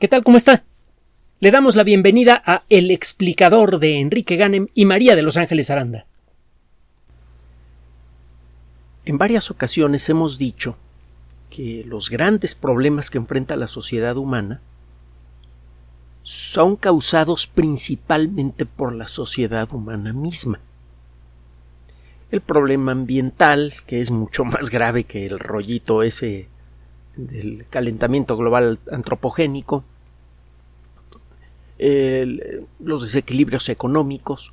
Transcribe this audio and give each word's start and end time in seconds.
¿Qué 0.00 0.08
tal? 0.08 0.24
¿Cómo 0.24 0.36
está? 0.36 0.64
Le 1.38 1.52
damos 1.52 1.76
la 1.76 1.84
bienvenida 1.84 2.42
a 2.44 2.64
El 2.68 2.90
explicador 2.90 3.78
de 3.78 4.00
Enrique 4.00 4.34
Ganem 4.34 4.66
y 4.74 4.86
María 4.86 5.14
de 5.14 5.22
Los 5.22 5.36
Ángeles 5.36 5.70
Aranda. 5.70 6.06
En 9.04 9.18
varias 9.18 9.52
ocasiones 9.52 10.08
hemos 10.08 10.36
dicho 10.36 10.76
que 11.48 11.84
los 11.86 12.10
grandes 12.10 12.56
problemas 12.56 13.08
que 13.08 13.18
enfrenta 13.18 13.54
la 13.54 13.68
sociedad 13.68 14.16
humana 14.16 14.60
son 16.24 16.74
causados 16.74 17.46
principalmente 17.46 18.66
por 18.66 18.92
la 18.92 19.06
sociedad 19.06 19.72
humana 19.72 20.12
misma. 20.12 20.58
El 22.32 22.40
problema 22.40 22.90
ambiental, 22.90 23.72
que 23.86 24.00
es 24.00 24.10
mucho 24.10 24.44
más 24.44 24.70
grave 24.70 25.04
que 25.04 25.24
el 25.24 25.38
rollito 25.38 26.02
ese 26.02 26.48
del 27.16 27.66
calentamiento 27.68 28.36
global 28.36 28.78
antropogénico, 28.90 29.84
los 31.78 33.02
desequilibrios 33.02 33.68
económicos, 33.68 34.52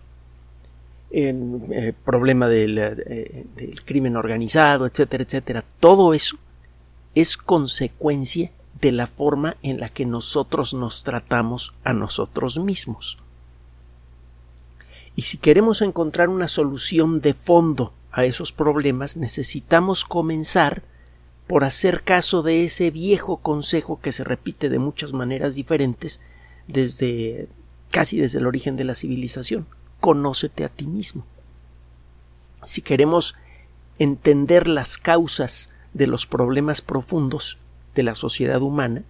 el, 1.12 1.62
eh, 1.72 1.94
problema 2.06 2.48
del, 2.48 2.78
eh, 2.78 3.46
del 3.56 3.84
crimen 3.84 4.16
organizado, 4.16 4.86
etcétera, 4.86 5.24
etcétera. 5.24 5.64
Todo 5.80 6.14
eso 6.14 6.38
es 7.16 7.38
consecuencia 7.38 8.52
de 8.80 8.92
la 8.92 9.08
forma 9.08 9.58
en 9.62 9.80
la 9.80 9.90
que 9.90 10.06
nosotros 10.06 10.74
nos 10.74 11.04
tratamos 11.04 11.74
a 11.84 11.94
nosotros 11.94 12.60
mismos. 12.60 13.18
Y 15.16 15.24
si 15.24 15.38
queremos 15.38 15.82
encontrar 15.82 16.30
una 16.30 16.48
solución 16.48 17.20
de 17.20 17.34
fondo 17.34 17.94
a 18.12 18.26
esos 18.26 18.52
problemas, 18.52 19.18
necesitamos 19.18 20.06
comenzar 20.06 20.84
por 21.48 21.64
hacer 21.64 22.04
caso 22.04 22.42
de 22.42 22.64
ese 22.64 22.92
viejo 22.92 23.38
consejo 23.38 24.00
que 24.00 24.12
se 24.12 24.24
repite 24.24 24.70
de 24.70 24.80
muchas 24.80 25.14
maneras 25.14 25.56
diferentes 25.56 26.22
desde 26.68 27.48
casi 27.90 28.18
desde 28.18 28.40
el 28.40 28.48
origen 28.48 28.78
de 28.78 28.86
la 28.86 28.96
civilización. 28.96 29.68
Conócete 30.00 30.64
a 30.64 30.70
ti 30.70 30.88
mismo. 30.88 31.26
Si 32.64 32.82
queremos 32.82 33.36
entender 34.00 34.68
las 34.68 34.98
causas 34.98 35.70
de 35.94 36.08
los 36.08 36.26
problemas 36.26 36.82
profundos 36.82 37.58
de 37.96 38.04
la 38.04 38.16
sociedad 38.16 38.62
humana, 38.62 39.04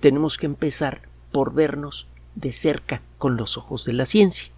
tenemos 0.00 0.36
que 0.36 0.46
empezar 0.46 1.02
por 1.32 1.54
vernos 1.54 2.08
de 2.34 2.52
cerca 2.52 3.00
con 3.16 3.36
los 3.36 3.56
ojos 3.56 3.84
de 3.84 3.94
la 3.94 4.06
ciencia 4.06 4.52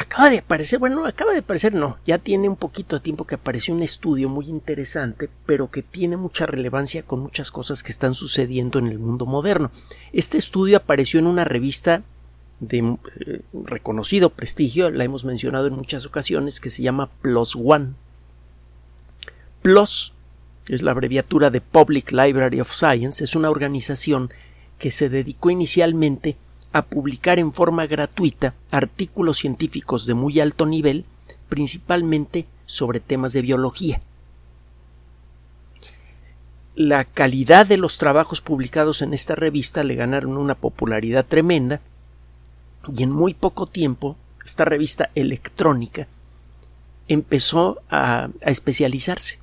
acaba 0.00 0.30
de 0.30 0.38
aparecer, 0.38 0.78
bueno, 0.78 1.04
acaba 1.04 1.34
de 1.34 1.40
aparecer, 1.40 1.74
no, 1.74 1.98
ya 2.06 2.16
tiene 2.16 2.48
un 2.48 2.56
poquito 2.56 2.96
de 2.96 3.02
tiempo 3.02 3.26
que 3.26 3.34
apareció 3.34 3.74
un 3.74 3.82
estudio 3.82 4.30
muy 4.30 4.46
interesante, 4.46 5.28
pero 5.44 5.70
que 5.70 5.82
tiene 5.82 6.16
mucha 6.16 6.46
relevancia 6.46 7.02
con 7.02 7.20
muchas 7.20 7.50
cosas 7.50 7.82
que 7.82 7.92
están 7.92 8.14
sucediendo 8.14 8.78
en 8.78 8.86
el 8.86 8.98
mundo 8.98 9.26
moderno. 9.26 9.70
Este 10.14 10.38
estudio 10.38 10.78
apareció 10.78 11.20
en 11.20 11.26
una 11.26 11.44
revista 11.44 12.02
de 12.60 12.96
eh, 13.26 13.42
reconocido 13.52 14.30
prestigio, 14.30 14.90
la 14.90 15.04
hemos 15.04 15.26
mencionado 15.26 15.66
en 15.66 15.74
muchas 15.74 16.06
ocasiones, 16.06 16.60
que 16.60 16.70
se 16.70 16.82
llama 16.82 17.10
PLOS 17.20 17.56
ONE. 17.62 17.92
PLOS 19.60 20.14
es 20.68 20.80
la 20.80 20.92
abreviatura 20.92 21.50
de 21.50 21.60
Public 21.60 22.10
Library 22.12 22.62
of 22.62 22.72
Science, 22.72 23.22
es 23.22 23.36
una 23.36 23.50
organización 23.50 24.32
que 24.78 24.90
se 24.90 25.10
dedicó 25.10 25.50
inicialmente 25.50 26.30
a 26.30 26.49
publicar 26.82 27.38
en 27.38 27.52
forma 27.52 27.86
gratuita 27.86 28.54
artículos 28.70 29.38
científicos 29.38 30.06
de 30.06 30.14
muy 30.14 30.40
alto 30.40 30.66
nivel, 30.66 31.04
principalmente 31.48 32.46
sobre 32.66 33.00
temas 33.00 33.32
de 33.32 33.42
biología. 33.42 34.00
La 36.76 37.04
calidad 37.04 37.66
de 37.66 37.76
los 37.76 37.98
trabajos 37.98 38.40
publicados 38.40 39.02
en 39.02 39.12
esta 39.12 39.34
revista 39.34 39.82
le 39.82 39.96
ganaron 39.96 40.36
una 40.36 40.54
popularidad 40.54 41.26
tremenda 41.26 41.80
y 42.94 43.02
en 43.02 43.10
muy 43.10 43.34
poco 43.34 43.66
tiempo 43.66 44.16
esta 44.44 44.64
revista 44.64 45.10
electrónica 45.14 46.06
empezó 47.08 47.82
a, 47.90 48.28
especializarse. 48.42 49.40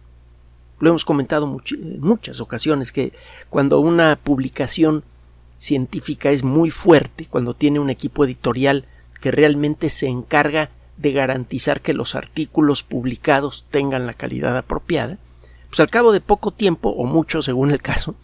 Lo 0.80 0.90
hemos 0.90 1.06
comentado 1.06 1.60
en 1.72 2.00
muchas 2.00 2.40
ocasiones 2.40 2.92
que 2.92 3.12
cuando 3.50 3.80
una 3.80 4.16
publicación 4.16 5.04
científica 5.58 6.30
es 6.30 6.44
muy 6.44 6.70
fuerte, 6.72 7.26
cuando 7.26 7.54
tiene 7.54 7.80
un 7.80 7.90
equipo 7.90 8.26
editorial 8.26 8.86
que 9.22 9.32
realmente 9.32 9.90
se 9.90 10.08
encarga 10.08 10.70
de 10.98 11.12
garantizar 11.12 11.82
que 11.82 11.94
los 11.94 12.16
artículos 12.16 12.84
publicados 12.84 13.66
tengan 13.70 14.06
la 14.06 14.14
calidad 14.14 14.58
apropiada, 14.58 15.18
pues 15.70 15.80
al 15.80 15.90
cabo 15.90 16.12
de 16.12 16.22
poco 16.22 16.52
tiempo, 16.52 16.90
o 16.90 17.06
mucho 17.06 17.42
según 17.42 17.72
el 17.72 17.82
caso, 17.82 18.16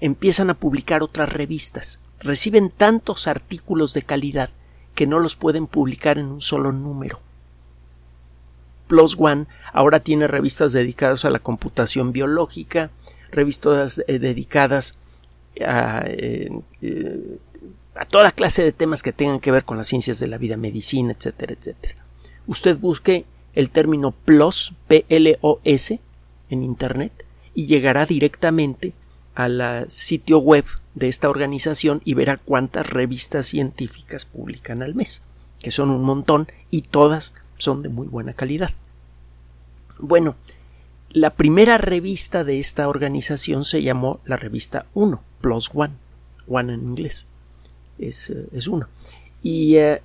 empiezan 0.00 0.50
a 0.50 0.54
publicar 0.54 1.02
otras 1.02 1.32
revistas. 1.32 2.00
Reciben 2.20 2.70
tantos 2.70 3.26
artículos 3.26 3.94
de 3.94 4.02
calidad 4.02 4.50
que 4.94 5.06
no 5.06 5.20
los 5.20 5.36
pueden 5.36 5.66
publicar 5.66 6.18
en 6.18 6.26
un 6.26 6.40
solo 6.40 6.72
número. 6.72 7.20
Plus 8.88 9.16
One 9.18 9.46
ahora 9.72 10.00
tiene 10.00 10.26
revistas 10.26 10.72
dedicadas 10.72 11.24
a 11.24 11.30
la 11.30 11.38
computación 11.38 12.12
biológica, 12.12 12.90
revistas 13.30 14.02
eh, 14.08 14.18
dedicadas 14.18 14.98
a, 15.64 16.04
a 17.94 18.04
toda 18.04 18.30
clase 18.30 18.62
de 18.62 18.72
temas 18.72 19.02
que 19.02 19.12
tengan 19.12 19.40
que 19.40 19.50
ver 19.50 19.64
con 19.64 19.76
las 19.76 19.88
ciencias 19.88 20.18
de 20.18 20.28
la 20.28 20.38
vida, 20.38 20.56
medicina, 20.56 21.12
etcétera, 21.12 21.54
etcétera. 21.54 21.96
Usted 22.46 22.78
busque 22.78 23.24
el 23.54 23.70
término 23.70 24.12
PLOS, 24.12 24.74
P-L-O-S, 24.86 26.00
en 26.50 26.62
Internet 26.62 27.24
y 27.54 27.66
llegará 27.66 28.06
directamente 28.06 28.92
al 29.34 29.86
sitio 29.88 30.38
web 30.38 30.64
de 30.94 31.08
esta 31.08 31.28
organización 31.28 32.02
y 32.04 32.14
verá 32.14 32.36
cuántas 32.36 32.88
revistas 32.88 33.46
científicas 33.46 34.24
publican 34.24 34.82
al 34.82 34.94
mes, 34.94 35.22
que 35.60 35.70
son 35.70 35.90
un 35.90 36.02
montón 36.02 36.48
y 36.70 36.82
todas 36.82 37.34
son 37.56 37.82
de 37.82 37.88
muy 37.88 38.08
buena 38.08 38.32
calidad. 38.32 38.70
Bueno, 40.00 40.36
la 41.10 41.30
primera 41.30 41.78
revista 41.78 42.44
de 42.44 42.58
esta 42.58 42.88
organización 42.88 43.64
se 43.64 43.82
llamó 43.82 44.20
la 44.24 44.36
revista 44.36 44.86
1, 44.94 45.22
Plus 45.40 45.70
One, 45.72 45.94
One 46.46 46.74
en 46.74 46.82
inglés, 46.82 47.26
es, 47.98 48.30
eh, 48.30 48.46
es 48.52 48.68
uno. 48.68 48.88
Y 49.42 49.76
eh, 49.76 50.02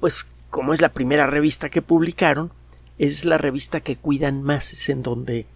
pues 0.00 0.26
como 0.50 0.72
es 0.72 0.80
la 0.80 0.90
primera 0.90 1.26
revista 1.26 1.68
que 1.68 1.82
publicaron, 1.82 2.50
es 2.98 3.24
la 3.24 3.38
revista 3.38 3.80
que 3.80 3.96
cuidan 3.96 4.42
más, 4.42 4.72
es 4.72 4.88
en 4.88 5.02
donde 5.02 5.46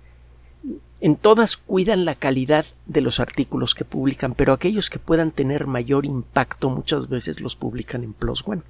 en 1.00 1.16
todas 1.16 1.58
cuidan 1.58 2.06
la 2.06 2.14
calidad 2.14 2.64
de 2.86 3.02
los 3.02 3.20
artículos 3.20 3.74
que 3.74 3.84
publican, 3.84 4.34
pero 4.34 4.54
aquellos 4.54 4.88
que 4.88 4.98
puedan 4.98 5.32
tener 5.32 5.66
mayor 5.66 6.06
impacto 6.06 6.70
muchas 6.70 7.08
veces 7.08 7.40
los 7.40 7.56
publican 7.56 8.04
en 8.04 8.14
Plus 8.14 8.42
One. 8.46 8.62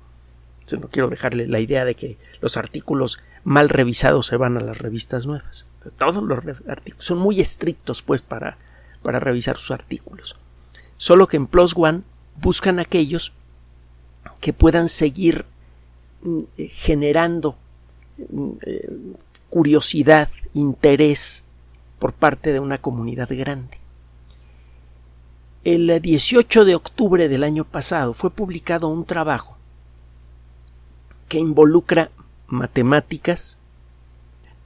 no 0.81 0.89
quiero 0.89 1.11
dejarle 1.11 1.47
la 1.47 1.61
idea 1.61 1.85
de 1.85 1.95
que 1.95 2.19
los 2.41 2.57
artículos 2.57 3.21
mal 3.45 3.69
revisados 3.69 4.27
se 4.27 4.37
van 4.37 4.57
a 4.57 4.61
las 4.61 4.79
revistas 4.79 5.27
nuevas. 5.27 5.67
Todos 5.99 6.23
los 6.23 6.39
artículos 6.69 7.05
son 7.05 7.19
muy 7.19 7.41
estrictos, 7.41 8.03
pues, 8.03 8.23
para, 8.23 8.57
para 9.03 9.21
revisar 9.21 9.57
sus 9.57 9.71
artículos. 9.71 10.37
Solo 10.97 11.27
que 11.27 11.37
en 11.37 11.47
Plus 11.47 11.75
One 11.77 12.03
buscan 12.41 12.79
aquellos 12.79 13.33
que 14.41 14.53
puedan 14.53 14.89
seguir 14.89 15.45
mm, 16.23 16.41
eh, 16.57 16.69
generando 16.69 17.57
mm, 18.19 18.51
eh, 18.63 18.89
curiosidad, 19.51 20.29
interés 20.53 21.45
por 21.99 22.13
parte 22.13 22.53
de 22.53 22.61
una 22.61 22.79
comunidad 22.79 23.29
grande. 23.31 23.79
El 25.63 26.01
18 26.03 26.65
de 26.65 26.75
octubre 26.75 27.29
del 27.29 27.45
año 27.45 27.65
pasado 27.65 28.13
fue 28.13 28.31
publicado 28.31 28.89
un 28.89 29.05
trabajo 29.07 29.57
que 31.29 31.39
involucra 31.39 32.11
matemáticas, 32.49 33.59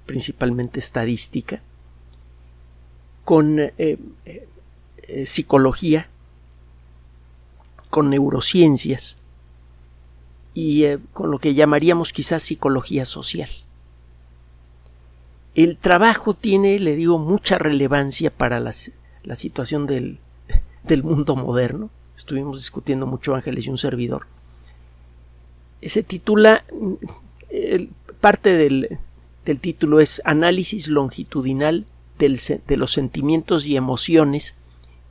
principalmente 0.08 0.80
estadística, 0.80 1.60
con 3.24 3.60
eh, 3.60 3.72
eh, 3.76 4.48
eh, 5.02 5.26
psicología, 5.26 6.08
con 7.90 8.08
neurociencias 8.08 9.19
y 10.55 10.87
con 11.12 11.31
lo 11.31 11.38
que 11.38 11.52
llamaríamos 11.52 12.12
quizás 12.12 12.43
psicología 12.43 13.05
social. 13.05 13.50
El 15.55 15.76
trabajo 15.76 16.32
tiene, 16.32 16.78
le 16.78 16.96
digo, 16.96 17.19
mucha 17.19 17.58
relevancia 17.58 18.31
para 18.31 18.61
la 18.61 19.37
situación 19.37 19.87
del, 19.87 20.20
del 20.84 21.02
mundo 21.02 21.37
moderno. 21.37 21.90
Estuvimos 22.16 22.56
discutiendo 22.56 23.06
mucho 23.06 23.34
Ángeles 23.34 23.66
y 23.66 23.70
un 23.70 23.78
servidor. 23.78 24.26
Se 25.82 26.02
titula 26.02 26.64
parte 28.20 28.50
del, 28.56 28.99
título 29.59 30.00
es 30.00 30.21
Análisis 30.25 30.89
longitudinal 30.89 31.87
de 32.19 32.77
los 32.77 32.93
sentimientos 32.93 33.65
y 33.65 33.77
emociones 33.77 34.56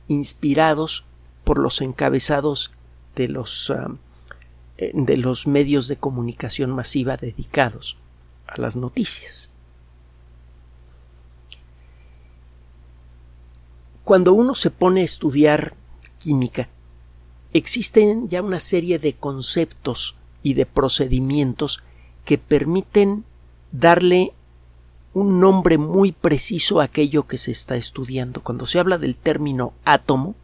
inspirados 0.06 1.04
por 1.42 1.58
los 1.58 1.80
encabezados 1.80 2.70
de 3.16 3.28
los, 3.28 3.72
eh, 4.76 4.92
de 4.94 5.16
los 5.16 5.46
medios 5.46 5.88
de 5.88 5.96
comunicación 5.96 6.70
masiva 6.70 7.16
dedicados 7.16 7.96
a 8.46 8.60
las 8.60 8.76
noticias. 8.76 9.50
cuando 14.08 14.32
uno 14.32 14.54
se 14.54 14.70
pone 14.70 15.02
a 15.02 15.04
estudiar 15.04 15.74
química, 16.18 16.70
existen 17.52 18.30
ya 18.30 18.40
una 18.40 18.58
serie 18.58 18.98
de 18.98 19.12
conceptos 19.12 20.16
y 20.42 20.54
de 20.54 20.64
procedimientos 20.64 21.82
que 22.24 22.38
permiten 22.38 23.26
darle 23.72 24.32
un 25.14 25.40
nombre 25.40 25.78
muy 25.78 26.12
preciso 26.12 26.80
a 26.80 26.84
aquello 26.84 27.26
que 27.26 27.38
se 27.38 27.50
está 27.50 27.76
estudiando. 27.76 28.42
Cuando 28.42 28.66
se 28.66 28.78
habla 28.78 28.98
del 28.98 29.16
término 29.16 29.72
átomo, 29.84 30.34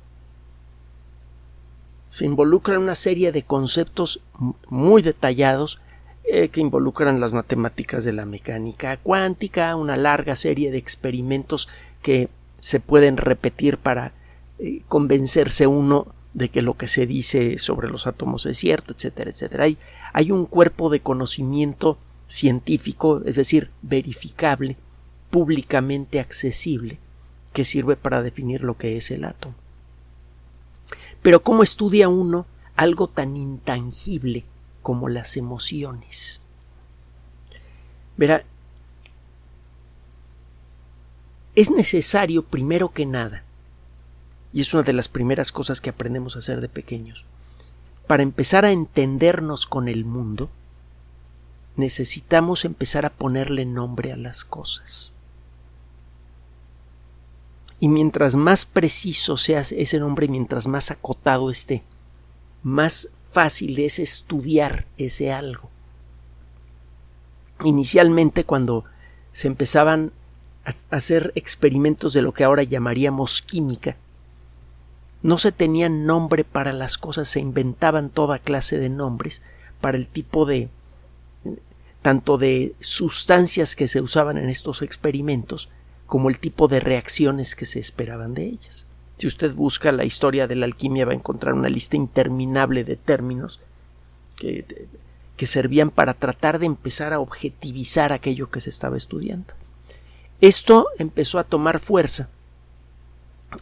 se 2.08 2.24
involucran 2.26 2.82
una 2.82 2.94
serie 2.94 3.32
de 3.32 3.42
conceptos 3.42 4.20
muy 4.68 5.02
detallados 5.02 5.80
eh, 6.24 6.48
que 6.48 6.60
involucran 6.60 7.20
las 7.20 7.32
matemáticas 7.32 8.04
de 8.04 8.12
la 8.12 8.24
mecánica 8.24 8.96
cuántica, 8.96 9.76
una 9.76 9.96
larga 9.96 10.36
serie 10.36 10.70
de 10.70 10.78
experimentos 10.78 11.68
que 12.02 12.28
se 12.60 12.80
pueden 12.80 13.16
repetir 13.16 13.78
para 13.78 14.12
eh, 14.58 14.82
convencerse 14.88 15.66
uno 15.66 16.06
de 16.32 16.48
que 16.48 16.62
lo 16.62 16.74
que 16.74 16.88
se 16.88 17.06
dice 17.06 17.58
sobre 17.58 17.88
los 17.88 18.06
átomos 18.06 18.46
es 18.46 18.58
cierto, 18.58 18.92
etcétera, 18.92 19.30
etcétera. 19.30 19.66
Hay 20.12 20.30
un 20.30 20.46
cuerpo 20.46 20.90
de 20.90 21.00
conocimiento 21.00 21.98
científico, 22.26 23.22
es 23.24 23.36
decir, 23.36 23.70
verificable, 23.82 24.76
públicamente 25.30 26.20
accesible, 26.20 26.98
que 27.52 27.64
sirve 27.64 27.96
para 27.96 28.22
definir 28.22 28.64
lo 28.64 28.76
que 28.76 28.96
es 28.96 29.10
el 29.10 29.24
átomo. 29.24 29.54
Pero 31.22 31.42
¿cómo 31.42 31.62
estudia 31.62 32.08
uno 32.08 32.46
algo 32.76 33.06
tan 33.06 33.36
intangible 33.36 34.44
como 34.82 35.08
las 35.08 35.36
emociones? 35.36 36.40
Verá, 38.16 38.44
es 41.54 41.70
necesario, 41.70 42.44
primero 42.44 42.90
que 42.90 43.06
nada, 43.06 43.44
y 44.52 44.60
es 44.60 44.74
una 44.74 44.82
de 44.82 44.92
las 44.92 45.08
primeras 45.08 45.52
cosas 45.52 45.80
que 45.80 45.90
aprendemos 45.90 46.36
a 46.36 46.40
hacer 46.40 46.60
de 46.60 46.68
pequeños, 46.68 47.24
para 48.06 48.22
empezar 48.22 48.64
a 48.64 48.72
entendernos 48.72 49.66
con 49.66 49.88
el 49.88 50.04
mundo, 50.04 50.50
necesitamos 51.76 52.64
empezar 52.64 53.06
a 53.06 53.10
ponerle 53.12 53.64
nombre 53.64 54.12
a 54.12 54.16
las 54.16 54.44
cosas. 54.44 55.12
Y 57.80 57.88
mientras 57.88 58.36
más 58.36 58.64
preciso 58.64 59.36
sea 59.36 59.60
ese 59.60 59.98
nombre, 59.98 60.28
mientras 60.28 60.66
más 60.66 60.90
acotado 60.90 61.50
esté, 61.50 61.82
más 62.62 63.10
fácil 63.30 63.78
es 63.80 63.98
estudiar 63.98 64.86
ese 64.96 65.32
algo. 65.32 65.68
Inicialmente, 67.64 68.44
cuando 68.44 68.84
se 69.32 69.48
empezaban 69.48 70.12
a 70.64 70.96
hacer 70.96 71.32
experimentos 71.34 72.12
de 72.12 72.22
lo 72.22 72.32
que 72.32 72.44
ahora 72.44 72.62
llamaríamos 72.62 73.42
química, 73.42 73.96
no 75.22 75.38
se 75.38 75.52
tenían 75.52 76.06
nombre 76.06 76.44
para 76.44 76.72
las 76.72 76.98
cosas, 76.98 77.28
se 77.28 77.40
inventaban 77.40 78.10
toda 78.10 78.38
clase 78.38 78.78
de 78.78 78.90
nombres 78.90 79.42
para 79.80 79.96
el 79.96 80.06
tipo 80.06 80.44
de 80.46 80.68
tanto 82.04 82.36
de 82.36 82.74
sustancias 82.80 83.74
que 83.74 83.88
se 83.88 84.02
usaban 84.02 84.36
en 84.36 84.50
estos 84.50 84.82
experimentos 84.82 85.70
como 86.04 86.28
el 86.28 86.38
tipo 86.38 86.68
de 86.68 86.78
reacciones 86.78 87.56
que 87.56 87.64
se 87.64 87.80
esperaban 87.80 88.34
de 88.34 88.44
ellas. 88.44 88.86
Si 89.16 89.26
usted 89.26 89.54
busca 89.54 89.90
la 89.90 90.04
historia 90.04 90.46
de 90.46 90.54
la 90.54 90.66
alquimia 90.66 91.06
va 91.06 91.12
a 91.12 91.14
encontrar 91.14 91.54
una 91.54 91.70
lista 91.70 91.96
interminable 91.96 92.84
de 92.84 92.96
términos 92.96 93.60
que, 94.36 94.86
que 95.34 95.46
servían 95.46 95.88
para 95.88 96.12
tratar 96.12 96.58
de 96.58 96.66
empezar 96.66 97.14
a 97.14 97.20
objetivizar 97.20 98.12
aquello 98.12 98.50
que 98.50 98.60
se 98.60 98.68
estaba 98.68 98.98
estudiando. 98.98 99.54
Esto 100.42 100.88
empezó 100.98 101.38
a 101.38 101.44
tomar 101.44 101.78
fuerza 101.78 102.28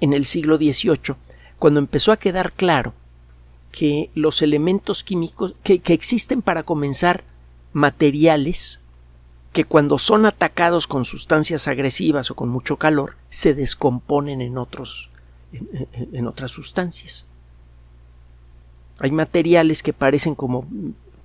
en 0.01 0.15
el 0.15 0.25
siglo 0.25 0.59
XVIII, 0.59 1.15
cuando 1.61 1.79
empezó 1.79 2.11
a 2.11 2.17
quedar 2.17 2.51
claro 2.51 2.93
que 3.71 4.11
los 4.17 4.43
elementos 4.43 5.05
químicos 5.05 5.55
que, 5.63 5.79
que 5.79 5.93
existen 5.93 6.43
para 6.43 6.65
comenzar 6.65 7.23
materiales 7.73 8.81
que 9.53 9.65
cuando 9.65 9.99
son 9.99 10.25
atacados 10.27 10.87
con 10.87 11.05
sustancias 11.05 11.69
agresivas 11.69 12.31
o 12.31 12.35
con 12.35 12.49
mucho 12.49 12.77
calor 12.77 13.17
se 13.29 13.55
descomponen 13.55 14.41
en 14.41 14.57
otros 14.57 15.11
en, 15.53 16.27
otras 16.27 16.51
sustancias. 16.51 17.27
Hay 18.99 19.11
materiales 19.11 19.83
que 19.83 19.93
parecen 19.93 20.35
como 20.35 20.67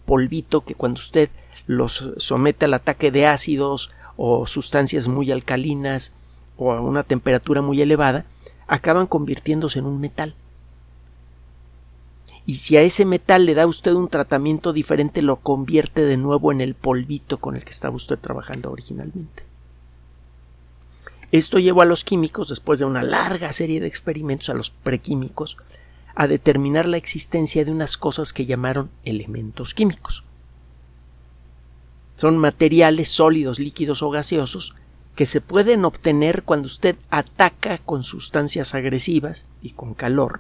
polvito 0.06 0.62
que 0.62 0.76
cuando 0.76 1.00
usted 1.00 1.30
los 1.66 2.12
somete 2.18 2.66
al 2.66 2.74
ataque 2.74 3.12
de 3.12 3.28
ácidos 3.28 3.92
o 4.18 4.46
sustancias 4.48 5.08
muy 5.08 5.32
alcalinas 5.32 6.14
o 6.58 6.74
a 6.74 6.82
una 6.82 7.04
temperatura 7.04 7.62
muy 7.62 7.82
elevada, 7.82 8.26
acaban 8.68 9.08
convirtiéndose 9.08 9.80
en 9.80 9.86
un 9.86 10.02
metal 10.02 10.36
y 12.48 12.56
si 12.56 12.78
a 12.78 12.82
ese 12.82 13.04
metal 13.04 13.46
le 13.46 13.56
da 13.56 13.68
usted 13.68 13.92
un 13.92 14.08
tratamiento 14.08 14.72
diferente 14.72 15.22
lo 15.22 15.36
convierte 15.36 16.06
de 16.06 16.16
nuevo 16.16 16.54
en 16.54 16.62
el 16.62 16.76
polvito 16.76 17.40
con 17.40 17.58
el 17.58 17.66
que 17.66 17.72
estaba 17.72 17.98
usted 17.98 18.18
trabajando 18.18 18.72
originalmente. 18.72 19.44
Esto 21.34 21.60
llevó 21.60 21.82
a 21.82 21.86
los 21.86 22.06
químicos, 22.06 22.48
después 22.48 22.80
de 22.80 22.86
una 22.86 23.04
larga 23.04 23.52
serie 23.52 23.82
de 23.82 23.88
experimentos, 23.88 24.48
a 24.48 24.54
los 24.54 24.72
prequímicos, 24.72 25.58
a 26.16 26.28
determinar 26.28 26.88
la 26.88 26.96
existencia 26.96 27.66
de 27.66 27.72
unas 27.72 27.98
cosas 27.98 28.32
que 28.32 28.46
llamaron 28.46 28.90
elementos 29.04 29.74
químicos. 29.74 30.24
Son 32.16 32.38
materiales 32.38 33.10
sólidos, 33.10 33.60
líquidos 33.60 34.02
o 34.02 34.10
gaseosos 34.10 34.74
que 35.16 35.26
se 35.26 35.42
pueden 35.42 35.84
obtener 35.84 36.44
cuando 36.44 36.68
usted 36.68 36.96
ataca 37.10 37.78
con 37.78 38.04
sustancias 38.04 38.74
agresivas 38.74 39.46
y 39.62 39.72
con 39.72 39.94
calor 39.94 40.40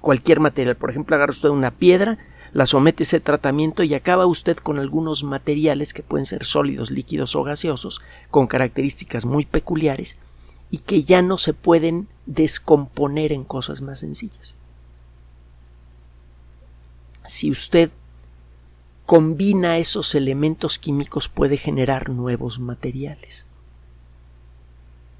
cualquier 0.00 0.40
material. 0.40 0.76
Por 0.76 0.90
ejemplo, 0.90 1.16
agarra 1.16 1.30
usted 1.30 1.48
una 1.48 1.70
piedra, 1.70 2.18
la 2.52 2.66
somete 2.66 3.02
a 3.02 3.04
ese 3.04 3.20
tratamiento 3.20 3.82
y 3.82 3.94
acaba 3.94 4.26
usted 4.26 4.56
con 4.56 4.78
algunos 4.78 5.24
materiales 5.24 5.92
que 5.92 6.02
pueden 6.02 6.26
ser 6.26 6.44
sólidos, 6.44 6.90
líquidos 6.90 7.36
o 7.36 7.42
gaseosos, 7.42 8.00
con 8.30 8.46
características 8.46 9.26
muy 9.26 9.44
peculiares 9.44 10.16
y 10.70 10.78
que 10.78 11.02
ya 11.02 11.22
no 11.22 11.38
se 11.38 11.54
pueden 11.54 12.08
descomponer 12.26 13.32
en 13.32 13.44
cosas 13.44 13.82
más 13.82 14.00
sencillas. 14.00 14.56
Si 17.26 17.50
usted 17.50 17.90
combina 19.08 19.78
esos 19.78 20.14
elementos 20.14 20.78
químicos 20.78 21.30
puede 21.30 21.56
generar 21.56 22.10
nuevos 22.10 22.58
materiales. 22.58 23.46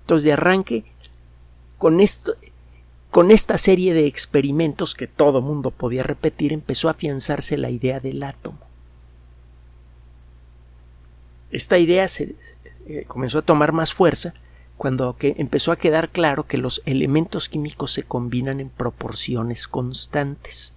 Entonces, 0.03 0.25
de 0.25 0.35
arranque, 0.35 0.85
con 1.79 2.01
esto, 2.01 2.35
con 3.11 3.31
esta 3.31 3.57
serie 3.59 3.95
de 3.95 4.07
experimentos 4.07 4.95
que 4.95 5.07
todo 5.07 5.41
mundo 5.41 5.71
podía 5.71 6.03
repetir 6.03 6.53
empezó 6.53 6.89
a 6.89 6.93
afianzarse 6.93 7.57
la 7.57 7.71
idea 7.71 8.01
del 8.01 8.23
átomo. 8.23 8.59
Esta 11.51 11.79
idea 11.79 12.07
se, 12.09 12.37
eh, 12.87 13.05
comenzó 13.07 13.39
a 13.39 13.43
tomar 13.43 13.73
más 13.73 13.95
fuerza 13.95 14.35
cuando 14.77 15.17
empezó 15.21 15.73
a 15.73 15.77
quedar 15.77 16.11
claro 16.11 16.47
que 16.47 16.59
los 16.59 16.83
elementos 16.87 17.49
químicos 17.49 17.93
se 17.93 18.05
combinan 18.05 18.61
en 18.61 18.69
proporciones 18.69 19.67
constantes. 19.67 20.73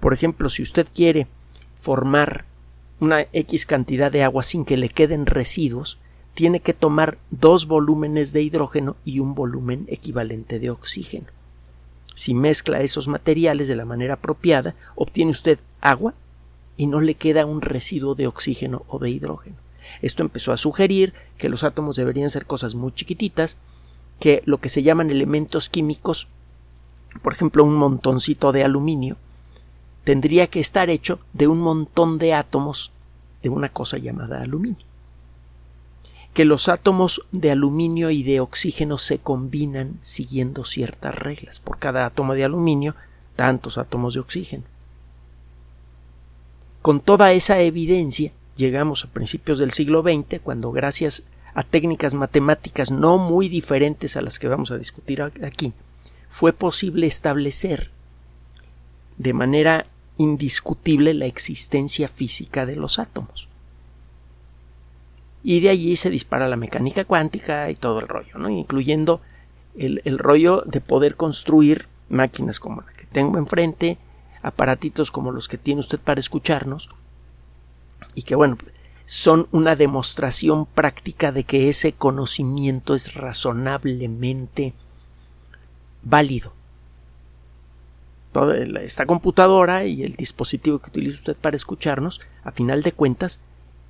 Por 0.00 0.12
ejemplo, 0.12 0.50
si 0.50 0.62
usted 0.62 0.88
quiere 0.92 1.28
formar 1.76 2.46
una 2.98 3.26
X 3.32 3.66
cantidad 3.66 4.10
de 4.10 4.24
agua 4.24 4.42
sin 4.42 4.64
que 4.64 4.76
le 4.76 4.88
queden 4.88 5.26
residuos, 5.26 5.98
tiene 6.34 6.60
que 6.60 6.74
tomar 6.74 7.18
dos 7.30 7.66
volúmenes 7.66 8.32
de 8.32 8.42
hidrógeno 8.42 8.96
y 9.04 9.20
un 9.20 9.34
volumen 9.34 9.84
equivalente 9.88 10.58
de 10.58 10.70
oxígeno. 10.70 11.26
Si 12.14 12.34
mezcla 12.34 12.80
esos 12.80 13.08
materiales 13.08 13.68
de 13.68 13.76
la 13.76 13.84
manera 13.84 14.14
apropiada, 14.14 14.74
obtiene 14.94 15.32
usted 15.32 15.58
agua 15.80 16.14
y 16.76 16.86
no 16.86 17.00
le 17.00 17.14
queda 17.14 17.46
un 17.46 17.60
residuo 17.60 18.14
de 18.14 18.26
oxígeno 18.26 18.84
o 18.88 18.98
de 18.98 19.10
hidrógeno. 19.10 19.56
Esto 20.00 20.22
empezó 20.22 20.52
a 20.52 20.56
sugerir 20.56 21.12
que 21.38 21.48
los 21.48 21.64
átomos 21.64 21.96
deberían 21.96 22.30
ser 22.30 22.46
cosas 22.46 22.74
muy 22.74 22.92
chiquititas, 22.92 23.58
que 24.20 24.42
lo 24.46 24.58
que 24.58 24.68
se 24.68 24.82
llaman 24.82 25.10
elementos 25.10 25.68
químicos, 25.68 26.28
por 27.22 27.32
ejemplo 27.32 27.64
un 27.64 27.74
montoncito 27.74 28.52
de 28.52 28.64
aluminio, 28.64 29.16
tendría 30.04 30.46
que 30.46 30.60
estar 30.60 30.90
hecho 30.90 31.18
de 31.32 31.48
un 31.48 31.58
montón 31.58 32.18
de 32.18 32.34
átomos 32.34 32.92
de 33.42 33.48
una 33.48 33.68
cosa 33.68 33.98
llamada 33.98 34.40
aluminio 34.40 34.84
que 36.34 36.44
los 36.44 36.68
átomos 36.68 37.24
de 37.30 37.52
aluminio 37.52 38.10
y 38.10 38.24
de 38.24 38.40
oxígeno 38.40 38.98
se 38.98 39.18
combinan 39.18 39.98
siguiendo 40.00 40.64
ciertas 40.64 41.14
reglas. 41.14 41.60
Por 41.60 41.78
cada 41.78 42.04
átomo 42.04 42.34
de 42.34 42.44
aluminio, 42.44 42.96
tantos 43.36 43.78
átomos 43.78 44.14
de 44.14 44.20
oxígeno. 44.20 44.64
Con 46.82 47.00
toda 47.00 47.30
esa 47.32 47.60
evidencia, 47.60 48.32
llegamos 48.56 49.04
a 49.04 49.10
principios 49.10 49.58
del 49.58 49.70
siglo 49.70 50.02
XX, 50.02 50.40
cuando 50.42 50.72
gracias 50.72 51.22
a 51.54 51.62
técnicas 51.62 52.14
matemáticas 52.14 52.90
no 52.90 53.16
muy 53.16 53.48
diferentes 53.48 54.16
a 54.16 54.20
las 54.20 54.40
que 54.40 54.48
vamos 54.48 54.72
a 54.72 54.76
discutir 54.76 55.22
aquí, 55.22 55.72
fue 56.28 56.52
posible 56.52 57.06
establecer 57.06 57.92
de 59.18 59.32
manera 59.32 59.86
indiscutible 60.18 61.14
la 61.14 61.26
existencia 61.26 62.08
física 62.08 62.66
de 62.66 62.74
los 62.74 62.98
átomos 62.98 63.48
Y 65.44 65.60
de 65.60 65.68
allí 65.68 65.94
se 65.94 66.10
dispara 66.10 66.48
la 66.48 66.56
mecánica 66.56 67.04
cuántica 67.04 67.70
y 67.70 67.74
todo 67.74 68.00
el 68.00 68.08
rollo, 68.08 68.38
¿no? 68.38 68.48
incluyendo 68.48 69.20
el, 69.76 70.02
el 70.04 70.18
rollo 70.18 70.62
de 70.66 70.80
poder 70.80 71.14
construir 71.14 71.86
máquinas 72.08 72.58
como 72.58 72.80
la 72.80 72.92
que 72.92 73.06
tengo 73.06 73.38
enfrente, 73.38 73.98
aparatitos 74.42 75.10
como 75.10 75.30
los 75.30 75.46
que 75.46 75.58
tiene 75.58 75.80
usted 75.80 76.00
para 76.00 76.18
escucharnos, 76.18 76.88
y 78.14 78.22
que 78.22 78.34
bueno, 78.34 78.56
son 79.04 79.48
una 79.52 79.76
demostración 79.76 80.66
práctica 80.66 81.30
de 81.30 81.44
que 81.44 81.68
ese 81.68 81.92
conocimiento 81.92 82.94
es 82.94 83.14
razonablemente 83.14 84.72
válido. 86.02 86.52
Toda 88.32 88.56
esta 88.82 89.06
computadora 89.06 89.84
y 89.84 90.02
el 90.02 90.14
dispositivo 90.14 90.78
que 90.80 90.90
utiliza 90.90 91.18
usted 91.18 91.36
para 91.36 91.56
escucharnos, 91.56 92.20
a 92.42 92.50
final 92.50 92.82
de 92.82 92.92
cuentas, 92.92 93.40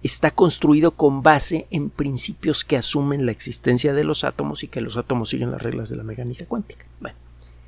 está 0.04 0.30
construido 0.30 0.90
con 0.92 1.22
base 1.22 1.66
en 1.70 1.88
principios 1.88 2.62
que 2.62 2.76
asumen 2.76 3.24
la 3.24 3.32
existencia 3.32 3.94
de 3.94 4.04
los 4.04 4.22
átomos 4.22 4.62
y 4.62 4.68
que 4.68 4.82
los 4.82 4.98
átomos 4.98 5.30
siguen 5.30 5.50
las 5.50 5.62
reglas 5.62 5.88
de 5.88 5.96
la 5.96 6.04
mecánica 6.04 6.44
cuántica. 6.44 6.84
Bueno, 7.00 7.16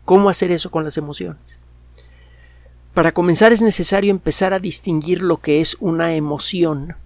¿cómo 0.04 0.28
hacer 0.28 0.50
eso 0.50 0.70
con 0.70 0.84
las 0.84 0.98
emociones? 0.98 1.58
Para 2.92 3.12
comenzar 3.12 3.52
es 3.52 3.62
necesario 3.62 4.10
empezar 4.10 4.52
a 4.52 4.58
distinguir 4.58 5.22
lo 5.22 5.38
que 5.38 5.62
es 5.62 5.78
una 5.80 6.14
emoción 6.14 6.96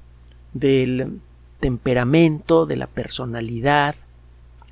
del 0.52 1.20
temperamento, 1.60 2.66
de 2.66 2.76
la 2.76 2.88
personalidad, 2.88 3.94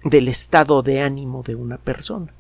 del 0.03 0.27
estado 0.27 0.83
de 0.83 1.03
ánimo 1.03 1.45
de 1.45 1.55
una 1.55 1.77
persona. 1.79 2.33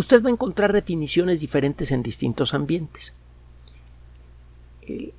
Usted 0.00 0.22
va 0.24 0.30
a 0.30 0.32
encontrar 0.32 0.72
definiciones 0.72 1.40
diferentes 1.40 1.92
en 1.92 2.02
distintos 2.02 2.54
ambientes. 2.54 3.14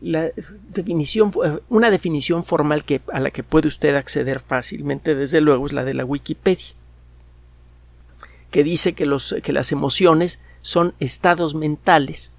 La 0.01 0.31
definición, 0.73 1.31
una 1.69 1.91
definición 1.91 2.43
formal 2.43 2.83
que, 2.83 3.01
a 3.13 3.19
la 3.19 3.29
que 3.29 3.43
puede 3.43 3.67
usted 3.67 3.95
acceder 3.95 4.39
fácilmente, 4.39 5.13
desde 5.15 5.39
luego, 5.39 5.67
es 5.67 5.73
la 5.73 5.85
de 5.85 5.93
la 5.93 6.03
Wikipedia, 6.03 6.73
que 8.49 8.63
dice 8.63 8.93
que, 8.93 9.05
los, 9.05 9.35
que 9.43 9.53
las 9.53 9.71
emociones 9.71 10.39
son 10.61 10.93
estados 10.99 11.55
mentales 11.55 12.33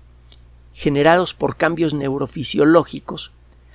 generados 0.75 1.35
por 1.35 1.57
cambios 1.57 1.95
neurofisiológicos 1.95 3.31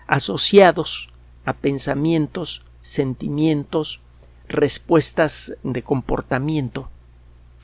asociados 0.08 1.10
a 1.46 1.54
pensamientos, 1.54 2.64
sentimientos, 2.82 4.02
respuestas 4.50 5.54
de 5.64 5.84
comportamiento 5.84 6.90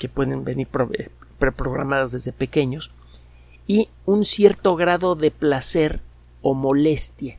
que 0.04 0.10
pueden 0.10 0.44
venir 0.44 0.68
eh, 0.98 1.08
preprogramadas 1.40 2.12
desde 2.12 2.34
pequeños, 2.34 2.92
y 3.68 3.88
un 4.06 4.26
cierto 4.26 4.76
grado 4.76 5.16
de 5.16 5.32
placer 5.32 6.02
o 6.42 6.54
molestia. 6.54 7.38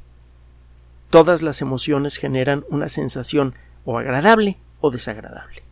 Todas 1.11 1.43
las 1.43 1.61
emociones 1.61 2.17
generan 2.17 2.65
una 2.71 2.89
sensación 2.89 3.55
o 3.85 3.99
agradable 3.99 4.57
o 4.81 4.91
desagradable. 4.91 5.63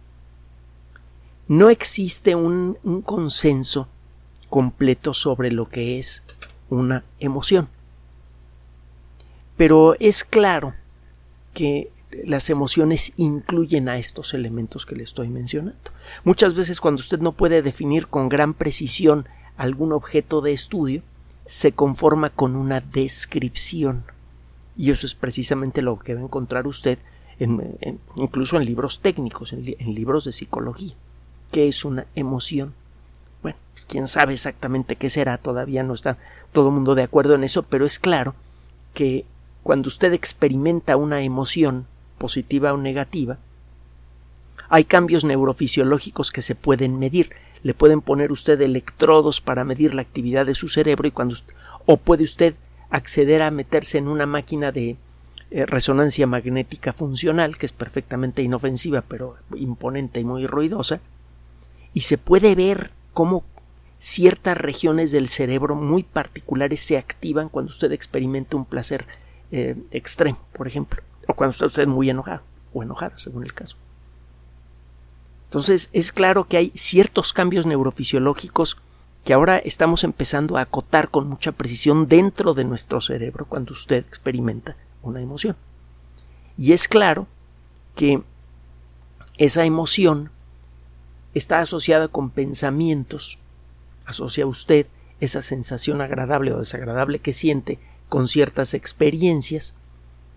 No 1.49 1.71
existe 1.71 2.35
un, 2.35 2.77
un 2.83 3.01
consenso 3.01 3.89
completo 4.51 5.15
sobre 5.15 5.51
lo 5.51 5.71
que 5.71 5.99
es 5.99 6.25
una 6.69 7.05
emoción. 7.21 7.71
Pero 9.57 9.97
es 9.99 10.25
claro 10.25 10.75
que 11.55 11.91
las 12.25 12.51
emociones 12.51 13.13
incluyen 13.17 13.89
a 13.89 13.99
estos 13.99 14.35
elementos 14.35 14.87
que 14.87 14.97
le 14.97 15.03
estoy 15.03 15.29
mencionando. 15.29 15.91
Muchas 16.25 16.55
veces 16.55 16.81
cuando 16.81 17.01
usted 17.01 17.21
no 17.21 17.33
puede 17.33 17.63
definir 17.63 18.09
con 18.09 18.29
gran 18.29 18.55
precisión 18.55 19.27
algún 19.57 19.93
objeto 19.93 20.41
de 20.41 20.53
estudio, 20.53 21.03
se 21.45 21.73
conforma 21.73 22.31
con 22.31 22.57
una 22.57 22.81
descripción. 22.81 24.05
Y 24.77 24.91
eso 24.91 25.07
es 25.07 25.15
precisamente 25.15 25.83
lo 25.83 25.99
que 25.99 26.15
va 26.15 26.21
a 26.21 26.25
encontrar 26.25 26.67
usted 26.67 26.99
incluso 28.17 28.57
en 28.57 28.65
libros 28.65 29.01
técnicos, 29.01 29.53
en, 29.53 29.75
en 29.79 29.95
libros 29.95 30.25
de 30.25 30.33
psicología. 30.33 30.95
¿Qué 31.51 31.69
es 31.69 31.85
una 31.85 32.07
emoción? 32.15 32.75
Bueno, 33.43 33.59
quién 33.89 34.07
sabe 34.07 34.35
exactamente 34.35 34.97
qué 34.97 35.11
será, 35.11 35.39
todavía 35.39 35.83
no 35.83 35.95
está 35.95 36.19
todo 36.53 36.69
el 36.69 36.75
mundo 36.75 36.95
de 36.95 37.03
acuerdo 37.03 37.35
en 37.35 37.45
eso, 37.45 37.65
pero 37.65 37.85
es 37.85 37.99
claro 37.99 38.35
que 38.95 39.25
cuando 39.63 39.89
usted 39.89 40.13
experimenta 40.13 40.97
una 40.97 41.23
emoción, 41.23 41.87
positiva 42.23 42.73
o 42.73 42.77
negativa, 42.77 43.39
hay 44.69 44.85
cambios 44.85 45.25
neurofisiológicos 45.25 46.31
que 46.31 46.41
se 46.41 46.55
pueden 46.55 47.01
medir. 47.01 47.31
Le 47.65 47.75
pueden 47.75 48.01
poner 48.01 48.31
usted 48.31 48.61
electrodos 48.61 49.41
para 49.41 49.65
medir 49.65 49.93
la 49.93 50.03
actividad 50.03 50.47
de 50.47 50.55
su 50.55 50.69
cerebro 50.69 51.09
y 51.09 51.11
cuando 51.11 51.35
o 51.85 51.97
puede 51.97 52.23
usted 52.23 52.55
acceder 52.91 53.43
a 53.43 53.51
meterse 53.51 53.99
en 53.99 54.07
una 54.07 54.25
máquina 54.25 54.71
de 54.71 54.97
eh, 55.51 55.67
resonancia 55.67 56.29
magnética 56.29 56.93
funcional 56.93 57.59
que 57.59 57.67
es 57.67 57.73
perfectamente 57.73 58.43
inofensiva 58.43 59.03
pero 59.03 59.37
imponente 59.57 60.21
y 60.21 60.25
muy 60.25 60.47
ruidosa 60.47 61.01
y 61.93 62.01
se 62.01 62.17
puede 62.17 62.55
ver 62.55 62.91
cómo 63.13 63.45
ciertas 63.99 64.57
regiones 64.57 65.11
del 65.11 65.29
cerebro 65.29 65.75
muy 65.75 66.03
particulares 66.03 66.81
se 66.81 66.97
activan 66.97 67.49
cuando 67.49 67.71
usted 67.71 67.93
experimenta 67.93 68.57
un 68.57 68.65
placer 68.65 69.07
eh, 69.51 69.77
extremo, 69.91 70.39
por 70.53 70.67
ejemplo 70.67 71.03
o 71.29 71.35
cuando 71.35 71.53
está 71.53 71.67
usted 71.67 71.87
muy 71.87 72.11
enojado 72.11 72.43
o 72.73 72.83
enojada, 72.83 73.19
según 73.19 73.45
el 73.45 73.55
caso. 73.55 73.77
Entonces, 75.45 75.91
es 75.93 76.13
claro 76.13 76.45
que 76.45 76.57
hay 76.57 76.73
ciertos 76.75 77.33
cambios 77.33 77.67
neurofisiológicos 77.67 78.79
que 79.25 79.35
ahora 79.35 79.59
estamos 79.59 80.03
empezando 80.03 80.57
a 80.57 80.63
acotar 80.63 81.11
con 81.11 81.29
mucha 81.29 81.53
precisión 81.53 82.09
dentro 82.09 82.55
de 82.55 82.65
nuestro 82.65 83.01
cerebro 83.01 83.47
cuando 83.47 83.73
usted 83.73 84.05
experimenta 84.09 84.77
una 85.03 85.21
emoción. 85.21 85.57
Y 86.57 86.73
es 86.73 86.89
claro 86.89 87.27
que 87.95 88.23
esa 89.39 89.65
emoción 89.65 90.31
está 91.35 91.61
asociada 91.61 92.09
con 92.09 92.31
pensamientos, 92.31 93.39
asocia 94.05 94.47
usted 94.47 94.87
esa 95.21 95.41
sensación 95.41 96.01
agradable 96.01 96.53
o 96.53 96.59
desagradable 96.59 97.21
que 97.21 97.33
siente 97.33 97.79
con 98.09 98.27
ciertas 98.27 98.75
experiencias, 98.75 99.75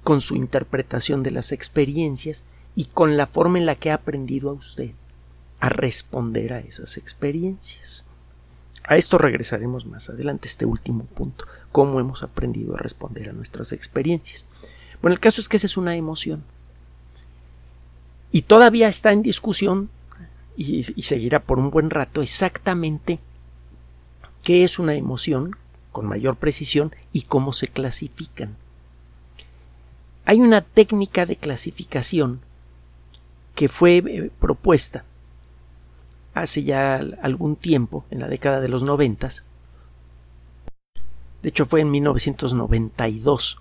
con 0.06 0.22
su 0.22 0.36
interpretación 0.36 1.24
de 1.24 1.32
las 1.32 1.52
experiencias 1.52 2.46
y 2.76 2.86
con 2.86 3.18
la 3.18 3.26
forma 3.26 3.58
en 3.58 3.66
la 3.66 3.74
que 3.74 3.90
ha 3.90 3.96
aprendido 3.96 4.52
a 4.52 4.54
usted 4.54 4.92
a 5.60 5.70
responder 5.70 6.54
a 6.54 6.60
esas 6.60 6.98
experiencias. 6.98 8.06
A 8.84 8.98
esto 8.98 9.18
regresaremos 9.18 9.88
más 9.88 10.12
adelante, 10.12 10.48
este 10.48 10.68
último 10.68 11.06
punto, 11.06 11.48
cómo 11.72 12.00
hemos 12.00 12.22
aprendido 12.22 12.76
a 12.76 12.78
responder 12.78 13.30
a 13.30 13.34
nuestras 13.34 13.72
experiencias. 13.72 14.46
Bueno, 15.02 15.16
el 15.16 15.20
caso 15.20 15.42
es 15.42 15.50
que 15.50 15.58
esa 15.58 15.66
es 15.66 15.76
una 15.76 15.96
emoción. 15.96 16.44
Y 18.32 18.44
todavía 18.44 18.88
está 18.88 19.12
en 19.12 19.24
discusión, 19.24 19.90
y, 20.56 20.86
y 20.96 21.02
seguirá 21.02 21.42
por 21.42 21.58
un 21.58 21.72
buen 21.72 21.90
rato, 21.90 22.22
exactamente 22.22 23.18
qué 24.44 24.64
es 24.66 24.78
una 24.78 24.94
emoción 24.94 25.56
con 25.92 26.06
mayor 26.06 26.36
precisión 26.36 26.96
y 27.12 27.24
cómo 27.24 27.54
se 27.54 27.70
clasifican. 27.70 28.56
Hay 30.26 30.42
una 30.42 30.62
técnica 30.62 31.28
de 31.28 31.36
clasificación 31.36 32.42
que 33.54 33.70
fue 33.70 33.98
eh, 33.98 34.32
propuesta 34.40 35.06
hace 36.34 36.64
ya 36.64 36.96
algún 37.22 37.56
tiempo, 37.56 38.04
en 38.10 38.20
la 38.20 38.28
década 38.28 38.60
de 38.60 38.68
los 38.68 38.84
noventas. 38.84 39.46
De 41.42 41.50
hecho, 41.50 41.66
fue 41.66 41.82
en 41.82 41.92
1992, 41.92 43.58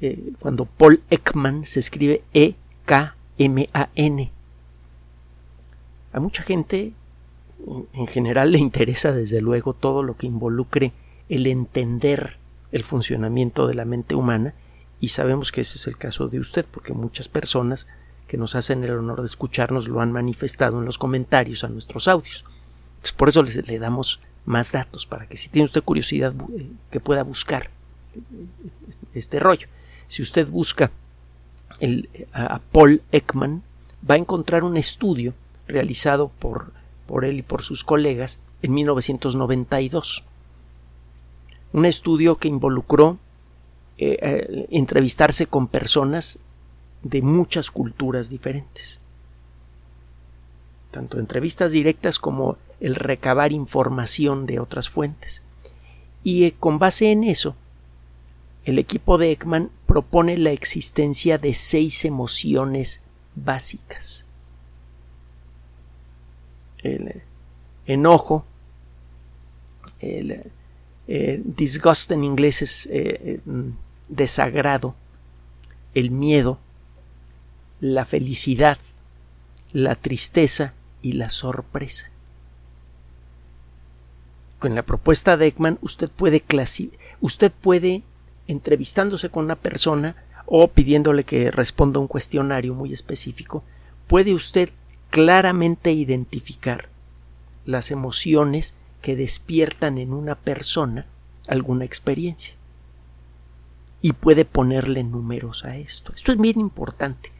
eh, 0.00 0.32
cuando 0.40 0.66
Paul 0.66 1.02
Ekman 1.08 1.64
se 1.64 1.80
escribe 1.80 2.22
E-K-M-A-N. 2.34 4.32
A 6.12 6.20
mucha 6.20 6.42
gente, 6.42 6.92
en 7.94 8.06
general, 8.06 8.52
le 8.52 8.58
interesa 8.58 9.12
desde 9.12 9.40
luego 9.40 9.72
todo 9.72 10.02
lo 10.02 10.16
que 10.16 10.26
involucre 10.26 10.92
el 11.28 11.46
entender 11.46 12.36
el 12.70 12.84
funcionamiento 12.84 13.66
de 13.66 13.74
la 13.74 13.86
mente 13.86 14.14
humana 14.14 14.52
y 15.04 15.08
sabemos 15.08 15.52
que 15.52 15.60
ese 15.60 15.76
es 15.76 15.86
el 15.86 15.98
caso 15.98 16.28
de 16.28 16.38
usted, 16.38 16.64
porque 16.70 16.94
muchas 16.94 17.28
personas 17.28 17.86
que 18.26 18.38
nos 18.38 18.54
hacen 18.54 18.82
el 18.84 18.92
honor 18.92 19.20
de 19.20 19.26
escucharnos 19.26 19.86
lo 19.86 20.00
han 20.00 20.12
manifestado 20.12 20.78
en 20.78 20.86
los 20.86 20.96
comentarios 20.96 21.62
a 21.62 21.68
nuestros 21.68 22.08
audios. 22.08 22.42
Por 23.18 23.28
eso 23.28 23.42
le 23.42 23.78
damos 23.78 24.20
más 24.46 24.72
datos, 24.72 25.04
para 25.04 25.26
que 25.26 25.36
si 25.36 25.50
tiene 25.50 25.66
usted 25.66 25.82
curiosidad 25.82 26.34
eh, 26.56 26.70
que 26.90 27.00
pueda 27.00 27.22
buscar 27.22 27.68
este 29.12 29.40
rollo. 29.40 29.68
Si 30.06 30.22
usted 30.22 30.48
busca 30.48 30.90
el, 31.80 32.08
a 32.32 32.60
Paul 32.60 33.02
Ekman, 33.12 33.62
va 34.08 34.14
a 34.14 34.18
encontrar 34.18 34.64
un 34.64 34.78
estudio 34.78 35.34
realizado 35.68 36.30
por, 36.38 36.72
por 37.06 37.26
él 37.26 37.40
y 37.40 37.42
por 37.42 37.60
sus 37.60 37.84
colegas 37.84 38.40
en 38.62 38.72
1992. 38.72 40.24
Un 41.74 41.84
estudio 41.84 42.38
que 42.38 42.48
involucró 42.48 43.18
eh, 43.96 44.18
eh, 44.20 44.66
entrevistarse 44.70 45.46
con 45.46 45.68
personas 45.68 46.40
de 47.04 47.22
muchas 47.22 47.70
culturas 47.70 48.28
diferentes. 48.28 48.98
Tanto 50.90 51.20
entrevistas 51.20 51.70
directas 51.70 52.18
como 52.18 52.56
el 52.80 52.96
recabar 52.96 53.52
información 53.52 54.46
de 54.46 54.58
otras 54.58 54.90
fuentes. 54.90 55.44
Y 56.24 56.44
eh, 56.44 56.54
con 56.58 56.80
base 56.80 57.12
en 57.12 57.22
eso 57.22 57.54
el 58.64 58.80
equipo 58.80 59.16
de 59.16 59.30
Ekman 59.30 59.70
propone 59.86 60.38
la 60.38 60.50
existencia 60.50 61.38
de 61.38 61.54
seis 61.54 62.04
emociones 62.04 63.00
básicas. 63.36 64.24
El 66.78 67.22
enojo, 67.86 68.44
el 70.00 70.50
eh, 71.06 71.42
disgust 71.44 72.10
en 72.10 72.24
inglés 72.24 72.62
es 72.62 72.88
mm, 73.44 73.70
desagrado, 74.08 74.94
el 75.94 76.10
miedo, 76.10 76.58
la 77.80 78.04
felicidad, 78.04 78.78
la 79.72 79.94
tristeza 79.94 80.74
y 81.02 81.12
la 81.12 81.30
sorpresa. 81.30 82.10
Con 84.58 84.74
la 84.74 84.82
propuesta 84.82 85.36
de 85.36 85.48
Ekman 85.48 85.78
usted 85.82 86.08
puede 86.08 86.42
usted 87.20 87.52
puede 87.52 88.02
entrevistándose 88.46 89.28
con 89.28 89.44
una 89.44 89.56
persona 89.56 90.16
o 90.46 90.68
pidiéndole 90.68 91.24
que 91.24 91.50
responda 91.50 92.00
un 92.00 92.08
cuestionario 92.08 92.74
muy 92.74 92.92
específico, 92.92 93.64
puede 94.06 94.34
usted 94.34 94.70
claramente 95.10 95.92
identificar 95.92 96.88
las 97.64 97.90
emociones 97.90 98.74
que 99.00 99.16
despiertan 99.16 99.98
en 99.98 100.12
una 100.12 100.34
persona 100.34 101.06
alguna 101.48 101.84
experiencia. 101.84 102.54
Y 104.04 104.12
puede 104.12 104.44
ponerle 104.44 105.02
números 105.02 105.64
a 105.64 105.78
esto. 105.78 106.12
Esto 106.14 106.32
es 106.32 106.38
bien 106.38 106.60
importante. 106.60 107.32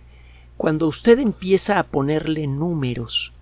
Cuando 0.57 0.89
usted 0.89 1.19
empieza 1.19 1.79
a 1.79 1.83
ponerle 1.83 2.47
números 2.47 3.35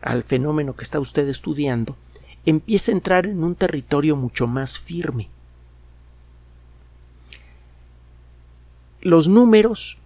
al 0.00 0.24
fenómeno 0.24 0.74
que 0.74 0.84
está 0.84 0.98
usted 1.00 1.28
estudiando, 1.28 1.98
empieza 2.46 2.92
a 2.92 2.94
entrar 2.94 3.26
en 3.26 3.44
un 3.44 3.56
territorio 3.56 4.16
mucho 4.16 4.46
más 4.46 4.78
firme. 4.78 5.28
Los 9.02 9.28
números 9.28 9.98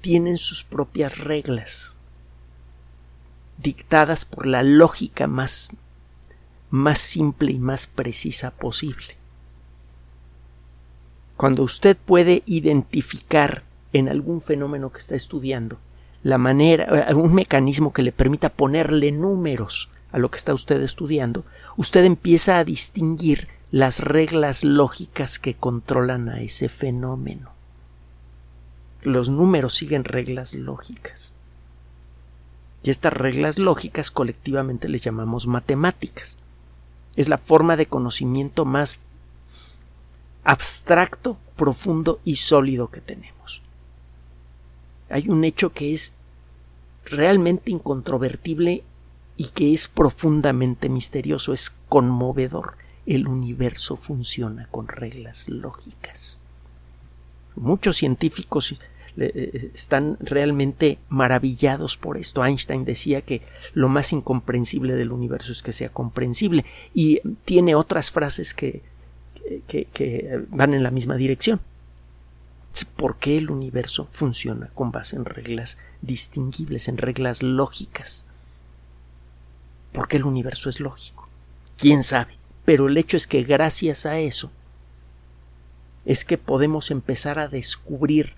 tienen 0.00 0.38
sus 0.38 0.64
propias 0.64 1.18
reglas, 1.18 1.98
dictadas 3.58 4.24
por 4.24 4.46
la 4.46 4.62
lógica 4.62 5.26
más, 5.26 5.68
más 6.70 6.98
simple 6.98 7.52
y 7.52 7.58
más 7.58 7.88
precisa 7.88 8.52
posible. 8.52 9.21
Cuando 11.42 11.64
usted 11.64 11.96
puede 11.96 12.44
identificar 12.46 13.64
en 13.92 14.08
algún 14.08 14.40
fenómeno 14.40 14.92
que 14.92 15.00
está 15.00 15.16
estudiando 15.16 15.78
la 16.22 16.38
manera, 16.38 16.84
algún 17.08 17.34
mecanismo 17.34 17.92
que 17.92 18.04
le 18.04 18.12
permita 18.12 18.48
ponerle 18.48 19.10
números 19.10 19.90
a 20.12 20.18
lo 20.18 20.30
que 20.30 20.38
está 20.38 20.54
usted 20.54 20.80
estudiando, 20.80 21.44
usted 21.76 22.04
empieza 22.04 22.58
a 22.58 22.64
distinguir 22.64 23.48
las 23.72 23.98
reglas 23.98 24.62
lógicas 24.62 25.40
que 25.40 25.54
controlan 25.54 26.28
a 26.28 26.42
ese 26.42 26.68
fenómeno 26.68 27.50
los 29.02 29.28
números 29.28 29.74
siguen 29.74 30.04
reglas 30.04 30.54
lógicas. 30.54 31.32
Y 32.84 32.90
estas 32.90 33.12
reglas 33.12 33.58
lógicas 33.58 34.12
colectivamente 34.12 34.88
les 34.88 35.02
llamamos 35.02 35.48
matemáticas. 35.48 36.36
Es 37.16 37.28
la 37.28 37.38
forma 37.38 37.76
de 37.76 37.86
conocimiento 37.86 38.64
más 38.64 39.00
abstracto, 40.44 41.36
profundo 41.56 42.20
y 42.24 42.36
sólido 42.36 42.90
que 42.90 43.00
tenemos. 43.00 43.62
Hay 45.08 45.28
un 45.28 45.44
hecho 45.44 45.72
que 45.72 45.92
es 45.92 46.14
realmente 47.04 47.70
incontrovertible 47.70 48.82
y 49.36 49.48
que 49.48 49.72
es 49.72 49.88
profundamente 49.88 50.88
misterioso, 50.88 51.52
es 51.52 51.74
conmovedor. 51.88 52.76
El 53.06 53.26
universo 53.28 53.96
funciona 53.96 54.68
con 54.70 54.88
reglas 54.88 55.48
lógicas. 55.48 56.40
Muchos 57.56 57.96
científicos 57.96 58.74
eh, 59.18 59.70
están 59.74 60.16
realmente 60.20 60.98
maravillados 61.08 61.96
por 61.96 62.16
esto. 62.16 62.44
Einstein 62.44 62.84
decía 62.84 63.20
que 63.20 63.42
lo 63.74 63.88
más 63.88 64.12
incomprensible 64.12 64.94
del 64.94 65.12
universo 65.12 65.52
es 65.52 65.62
que 65.62 65.72
sea 65.72 65.90
comprensible 65.90 66.64
y 66.94 67.20
tiene 67.44 67.74
otras 67.74 68.10
frases 68.10 68.54
que, 68.54 68.82
que, 69.66 70.44
van 70.50 70.74
en 70.74 70.82
la 70.82 70.90
misma 70.90 71.16
dirección. 71.16 71.60
¿Por 72.96 73.16
qué 73.16 73.36
el 73.36 73.50
universo 73.50 74.08
funciona 74.10 74.70
con 74.74 74.92
base 74.92 75.16
en 75.16 75.24
reglas 75.24 75.78
distinguibles, 76.00 76.88
en 76.88 76.96
reglas 76.96 77.42
lógicas? 77.42 78.24
¿Por 79.92 80.08
qué 80.08 80.16
el 80.16 80.24
universo 80.24 80.70
es 80.70 80.80
lógico? 80.80 81.28
¿Quién 81.76 82.02
sabe? 82.02 82.38
Pero 82.64 82.88
el 82.88 82.96
hecho 82.96 83.16
es 83.16 83.26
que 83.26 83.42
gracias 83.42 84.06
a 84.06 84.18
eso 84.18 84.50
es 86.04 86.24
que 86.24 86.38
podemos 86.38 86.90
empezar 86.90 87.38
a 87.38 87.48
descubrir 87.48 88.34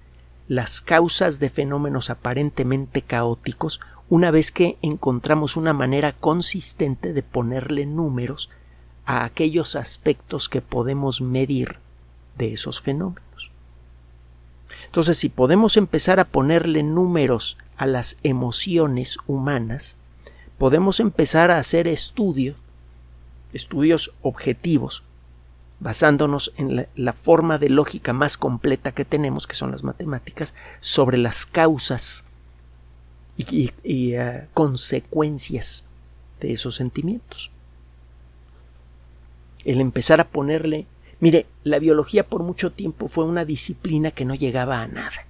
las 0.49 0.81
causas 0.81 1.41
de 1.41 1.49
fenómenos 1.49 2.11
aparentemente 2.11 3.03
caóticos 3.03 3.81
una 4.09 4.31
vez 4.31 4.53
que 4.53 4.77
encontramos 4.83 5.57
una 5.57 5.73
manera 5.73 6.13
consistente 6.13 7.13
de 7.13 7.23
ponerle 7.23 7.87
números 7.87 8.51
a 9.07 9.25
aquellos 9.25 9.77
aspectos 9.77 10.49
que 10.49 10.61
podemos 10.61 11.21
medir 11.21 11.77
de 12.37 12.53
esos 12.53 12.81
fenómenos. 12.81 13.51
Entonces, 14.87 15.19
si 15.19 15.29
podemos 15.29 15.77
empezar 15.77 16.21
a 16.21 16.25
ponerle 16.25 16.83
números 16.83 17.59
a 17.77 17.87
las 17.87 18.19
emociones 18.23 19.19
humanas, 19.27 19.97
podemos 20.59 21.01
empezar 21.01 21.51
a 21.51 21.59
hacer 21.59 21.89
estudios, 21.89 22.57
estudios 23.53 24.13
objetivos, 24.23 25.03
basándonos 25.81 26.53
en 26.57 26.87
la, 26.95 27.13
forma 27.13 27.59
de 27.59 27.69
lógica 27.69 28.13
más 28.13 28.39
completa 28.39 28.93
que 28.93 29.05
tenemos, 29.05 29.47
que 29.47 29.57
son 29.57 29.71
las 29.71 29.83
matemáticas, 29.83 30.55
sobre 30.81 31.19
las 31.19 31.45
causas 31.45 32.25
y, 33.37 33.71
eh, 33.83 34.47
consecuencias 34.55 35.85
de 36.41 36.53
esos 36.53 36.77
sentimientos. 36.77 37.51
El 39.65 39.81
empezar 39.81 40.21
a 40.21 40.29
ponerle... 40.29 40.87
Mire, 41.21 41.47
la 41.63 41.79
biología 41.79 42.27
por 42.27 42.43
mucho 42.43 42.73
tiempo 42.73 43.09
fue 43.09 43.25
una 43.25 43.45
disciplina 43.45 44.11
que 44.11 44.25
no 44.25 44.35
llegaba 44.35 44.83
a 44.83 44.89
nada. 44.89 45.27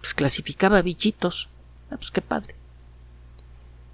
Pues 0.00 0.12
clasificaba 0.12 0.82
bichitos. 0.82 1.48
Ah, 1.90 1.96
pues 1.96 2.10
qué 2.10 2.20
padre 2.20 2.54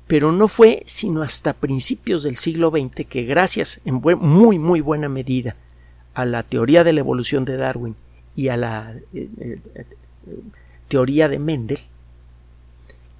pero 0.08 0.32
no 0.32 0.48
fue 0.48 0.82
sino 0.86 1.22
hasta 1.22 1.52
principios 1.52 2.24
del 2.24 2.34
siglo 2.34 2.70
XX 2.70 3.06
que 3.06 3.22
gracias 3.22 3.80
en 3.84 4.00
muy 4.20 4.58
muy 4.58 4.80
buena 4.80 5.08
medida 5.08 5.54
a 6.14 6.24
la 6.24 6.42
teoría 6.42 6.82
de 6.82 6.94
la 6.94 7.00
evolución 7.00 7.44
de 7.44 7.56
Darwin 7.56 7.94
y 8.34 8.48
a 8.48 8.56
la 8.56 8.94
eh, 9.12 9.28
eh, 9.38 9.60
eh, 9.74 9.86
teoría 10.88 11.28
de 11.28 11.38
Mendel 11.38 11.78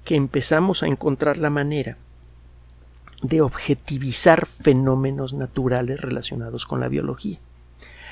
que 0.03 0.15
empezamos 0.15 0.81
a 0.81 0.87
encontrar 0.87 1.37
la 1.37 1.51
manera 1.51 1.97
de 3.21 3.41
objetivizar 3.41 4.45
fenómenos 4.45 5.33
naturales 5.33 5.99
relacionados 6.01 6.65
con 6.65 6.79
la 6.79 6.87
biología, 6.87 7.39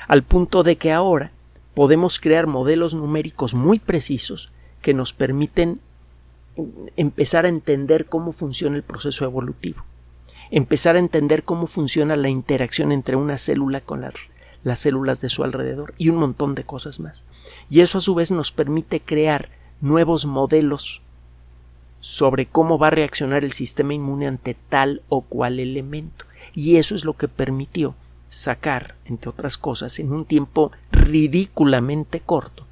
al 0.06 0.22
punto 0.22 0.62
de 0.62 0.76
que 0.76 0.92
ahora 0.92 1.32
podemos 1.74 2.18
crear 2.18 2.46
modelos 2.46 2.94
numéricos 2.94 3.54
muy 3.54 3.78
precisos 3.78 4.50
que 4.82 4.94
nos 4.94 5.12
permiten 5.12 5.80
empezar 6.96 7.46
a 7.46 7.48
entender 7.48 8.06
cómo 8.06 8.32
funciona 8.32 8.76
el 8.76 8.82
proceso 8.82 9.24
evolutivo, 9.24 9.84
empezar 10.50 10.96
a 10.96 10.98
entender 10.98 11.44
cómo 11.44 11.66
funciona 11.66 12.16
la 12.16 12.28
interacción 12.28 12.92
entre 12.92 13.16
una 13.16 13.38
célula 13.38 13.80
con 13.80 14.00
las, 14.00 14.14
células 14.78 15.20
de 15.20 15.28
su 15.28 15.44
alrededor 15.44 15.94
y 15.98 16.08
un 16.08 16.16
montón 16.16 16.54
de 16.54 16.64
cosas 16.64 17.00
más. 17.00 17.24
Y 17.70 17.80
eso 17.80 17.98
a 17.98 18.02
su 18.02 18.14
vez 18.14 18.30
nos 18.30 18.52
permite 18.52 19.00
crear 19.00 19.50
nuevos 19.80 20.26
modelos 20.26 21.02
sobre 22.00 22.46
cómo 22.46 22.78
va 22.78 22.88
a 22.88 22.90
reaccionar 22.90 23.44
el 23.44 23.52
sistema 23.52 23.94
inmune 23.94 24.26
ante 24.26 24.54
tal 24.54 25.02
o 25.08 25.22
cual 25.22 25.60
elemento. 25.60 26.24
Y 26.54 26.76
eso 26.76 26.94
es 26.94 27.04
lo 27.04 27.14
que 27.14 27.28
permitió 27.28 27.94
sacar, 28.28 28.96
entre 29.04 29.30
otras 29.30 29.58
cosas, 29.58 29.98
en 29.98 30.12
un 30.12 30.24
tiempo 30.24 30.70
ridículamente 30.92 32.20
corto, 32.20 32.66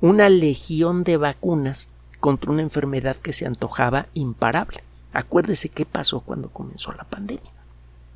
una 0.00 0.28
legión 0.28 1.04
de 1.04 1.16
vacunas 1.16 1.88
contra 2.20 2.50
una 2.50 2.62
enfermedad 2.62 3.16
que 3.16 3.32
se 3.32 3.46
antojaba 3.46 4.06
imparable. 4.14 4.82
Acuérdese 5.12 5.68
qué 5.70 5.86
pasó 5.86 6.20
cuando 6.20 6.50
comenzó 6.50 6.92
la 6.92 7.04
pandemia. 7.04 7.50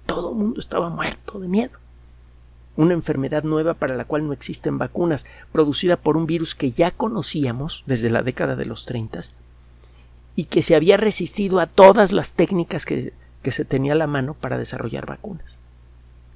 Todo 0.07 0.31
el 0.31 0.37
mundo 0.37 0.61
estaba 0.61 0.91
muerto 0.91 1.39
de 1.41 1.49
miedo. 1.49 1.79
Una 2.77 2.95
enfermedad 2.95 3.43
nueva 3.43 3.75
para 3.75 3.97
la 3.97 4.05
cual 4.05 4.27
no 4.27 4.33
existen 4.33 4.79
vacunas, 4.79 5.27
producida 5.53 5.97
por 5.97 6.17
un 6.17 6.27
virus 6.27 6.55
que 6.55 6.71
ya 6.71 6.91
conocíamos 6.91 7.85
desde 7.87 8.11
la 8.11 8.23
década 8.23 8.57
de 8.57 8.65
los 8.65 8.87
30 8.87 9.21
y 10.37 10.45
que 10.45 10.63
se 10.63 10.75
había 10.75 10.97
resistido 10.97 11.61
a 11.61 11.67
todas 11.67 12.13
las 12.13 12.35
técnicas 12.35 12.87
que, 12.87 13.13
que 13.43 13.53
se 13.53 13.65
tenía 13.65 13.93
a 13.93 13.97
la 13.97 14.07
mano 14.07 14.35
para 14.35 14.59
desarrollar 14.59 15.07
vacunas. 15.07 15.61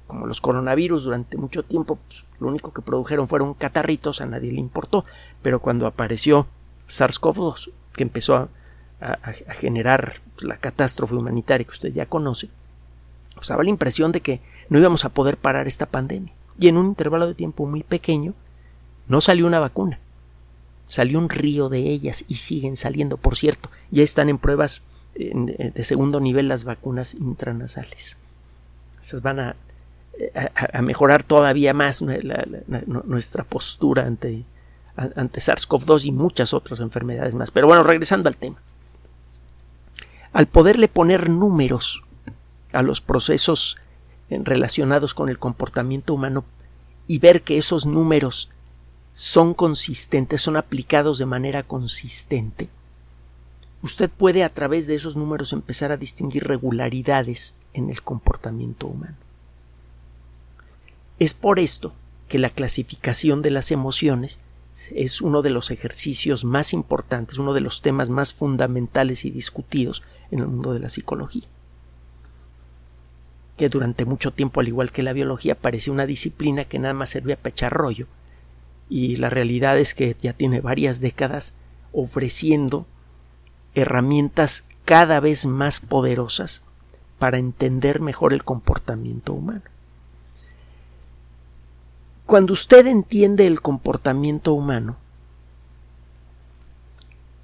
Como 0.07 0.27
los 0.27 0.41
coronavirus 0.41 1.03
durante 1.03 1.37
mucho 1.37 1.63
tiempo, 1.63 1.97
pues, 2.07 2.25
lo 2.39 2.47
único 2.47 2.73
que 2.73 2.81
produjeron 2.81 3.27
fueron 3.27 3.53
catarritos, 3.53 4.21
a 4.21 4.25
nadie 4.25 4.51
le 4.51 4.59
importó, 4.59 5.05
pero 5.41 5.59
cuando 5.59 5.87
apareció 5.87 6.47
SARS-CoV-2, 6.87 7.71
que 7.93 8.03
empezó 8.03 8.35
a, 8.35 8.49
generar 9.49 10.21
la 10.39 10.57
catástrofe 10.57 11.15
humanitaria 11.15 11.65
que 11.65 11.73
usted 11.73 11.93
ya 11.93 12.07
conoce, 12.07 12.49
pues 13.35 13.49
daba 13.49 13.63
la 13.63 13.69
impresión 13.69 14.11
de 14.11 14.21
que 14.21 14.41
no 14.69 14.79
íbamos 14.79 15.05
a 15.05 15.09
poder 15.09 15.37
parar 15.37 15.67
esta 15.67 15.85
pandemia. 15.85 16.33
Y 16.59 16.69
en 16.69 16.77
un 16.77 16.87
intervalo 16.87 17.27
de 17.27 17.35
tiempo 17.35 17.65
muy 17.65 17.83
pequeño 17.83 18.33
no 19.07 19.21
salió 19.21 19.45
una 19.45 19.59
vacuna. 19.59 19.99
Salió 20.87 21.19
un 21.19 21.29
río 21.29 21.69
de 21.69 21.79
ellas 21.79 22.25
y 22.27 22.35
siguen 22.35 22.75
saliendo. 22.75 23.17
Por 23.17 23.35
cierto, 23.35 23.69
ya 23.91 24.03
están 24.03 24.29
en 24.29 24.37
pruebas 24.37 24.83
de 25.15 25.83
segundo 25.83 26.19
nivel 26.19 26.47
las 26.47 26.63
vacunas 26.63 27.15
intranasales. 27.15 28.17
Esas 29.01 29.21
van 29.21 29.39
a, 29.39 29.55
a, 30.73 30.81
mejorar 30.81 31.23
todavía 31.23 31.73
más 31.73 32.01
nuestra 32.01 33.43
postura 33.43 34.05
ante, 34.05 34.43
ante 34.95 35.39
SARS-CoV-2 35.39 36.05
y 36.05 36.11
muchas 36.11 36.53
otras 36.53 36.79
enfermedades 36.79 37.35
más. 37.35 37.51
Pero 37.51 37.67
bueno, 37.67 37.83
regresando 37.83 38.29
al 38.29 38.37
tema. 38.37 38.61
Al 40.33 40.47
poderle 40.47 40.87
poner 40.87 41.29
números 41.29 42.03
a 42.73 42.81
los 42.81 42.99
procesos 42.99 43.77
relacionados 44.29 45.13
con 45.13 45.29
el 45.29 45.39
comportamiento 45.39 46.13
humano 46.13 46.43
y 47.07 47.19
ver 47.19 47.43
que 47.43 47.57
esos 47.57 47.85
números 47.85 48.49
son 49.17 49.53
consistentes, 49.53 50.41
son 50.41 50.57
aplicados 50.57 51.17
de 51.19 51.25
manera 51.25 51.63
consistente, 51.63 52.67
usted 53.81 54.09
puede 54.09 54.43
a 54.43 54.49
través 54.49 54.87
de 54.87 54.95
esos 54.95 55.15
números 55.15 55.53
empezar 55.53 55.93
a 55.93 55.97
distinguir 55.97 56.43
regularidades 56.43 57.55
en 57.73 57.89
el 57.89 58.01
comportamiento 58.01 58.87
humano. 58.87 59.15
Es 61.17 61.33
por 61.33 61.59
esto 61.59 61.93
que 62.27 62.39
la 62.39 62.49
clasificación 62.49 63.41
de 63.41 63.51
las 63.51 63.71
emociones 63.71 64.41
es 64.93 65.21
uno 65.21 65.41
de 65.41 65.49
los 65.49 65.71
ejercicios 65.71 66.43
más 66.43 66.73
importantes, 66.73 67.37
uno 67.37 67.53
de 67.53 67.61
los 67.61 67.81
temas 67.81 68.09
más 68.09 68.33
fundamentales 68.33 69.23
y 69.23 69.31
discutidos 69.31 70.03
en 70.29 70.39
el 70.39 70.47
mundo 70.47 70.73
de 70.73 70.81
la 70.81 70.89
psicología. 70.89 71.47
Que 73.55 73.69
durante 73.69 74.03
mucho 74.03 74.31
tiempo, 74.31 74.59
al 74.59 74.67
igual 74.67 74.91
que 74.91 75.03
la 75.03 75.13
biología, 75.13 75.55
parecía 75.55 75.93
una 75.93 76.05
disciplina 76.05 76.65
que 76.65 76.79
nada 76.79 76.93
más 76.93 77.11
servía 77.11 77.37
para 77.37 77.51
echar 77.51 77.71
rollo. 77.71 78.07
Y 78.89 79.15
la 79.15 79.29
realidad 79.29 79.77
es 79.79 79.93
que 79.93 80.15
ya 80.21 80.33
tiene 80.33 80.61
varias 80.61 81.01
décadas 81.01 81.53
ofreciendo 81.91 82.85
herramientas 83.73 84.65
cada 84.85 85.19
vez 85.19 85.45
más 85.45 85.79
poderosas 85.79 86.63
para 87.19 87.37
entender 87.37 87.99
mejor 87.99 88.33
el 88.33 88.43
comportamiento 88.43 89.33
humano. 89.33 89.63
Cuando 92.25 92.53
usted 92.53 92.87
entiende 92.87 93.47
el 93.47 93.61
comportamiento 93.61 94.53
humano, 94.53 94.97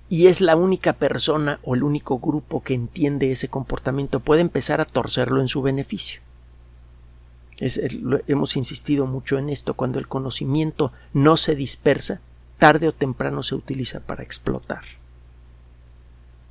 y 0.10 0.28
es 0.28 0.42
la 0.42 0.58
única 0.58 0.94
persona 0.94 1.60
o 1.64 1.74
el 1.74 1.84
único 1.84 2.20
grupo 2.20 2.62
que 2.62 2.74
entiende 2.74 3.32
ese 3.32 3.48
comportamiento, 3.48 4.20
puede 4.20 4.42
empezar 4.42 4.82
a 4.82 4.86
torcerlo 4.86 5.40
en 5.40 5.48
su 5.48 5.62
beneficio. 5.62 6.22
Hemos 8.28 8.58
insistido 8.58 9.06
mucho 9.06 9.38
en 9.38 9.50
esto, 9.50 9.76
cuando 9.76 10.00
el 10.00 10.08
conocimiento 10.08 10.92
no 11.14 11.38
se 11.38 11.56
dispersa, 11.56 12.20
tarde 12.58 12.88
o 12.88 12.94
temprano 12.94 13.44
se 13.44 13.56
utiliza 13.56 14.00
para 14.00 14.24
explotar 14.24 14.84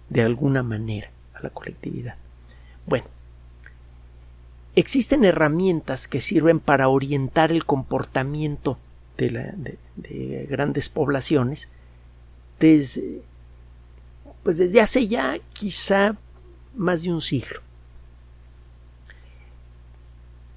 de 0.08 0.22
alguna 0.22 0.62
manera 0.62 1.10
a 1.34 1.42
la 1.42 1.50
colectividad. 1.50 2.16
Bueno, 2.86 3.06
existen 4.76 5.24
herramientas 5.24 6.08
que 6.08 6.20
sirven 6.20 6.60
para 6.60 6.88
orientar 6.88 7.52
el 7.52 7.64
comportamiento 7.64 8.78
de, 9.16 9.76
de 9.96 10.46
grandes 10.48 10.88
poblaciones 10.88 11.68
desde, 12.58 13.22
pues 14.42 14.58
desde 14.58 14.80
hace 14.80 15.08
ya 15.08 15.38
quizá 15.52 16.16
más 16.74 17.02
de 17.02 17.12
un 17.12 17.20
siglo. 17.20 17.60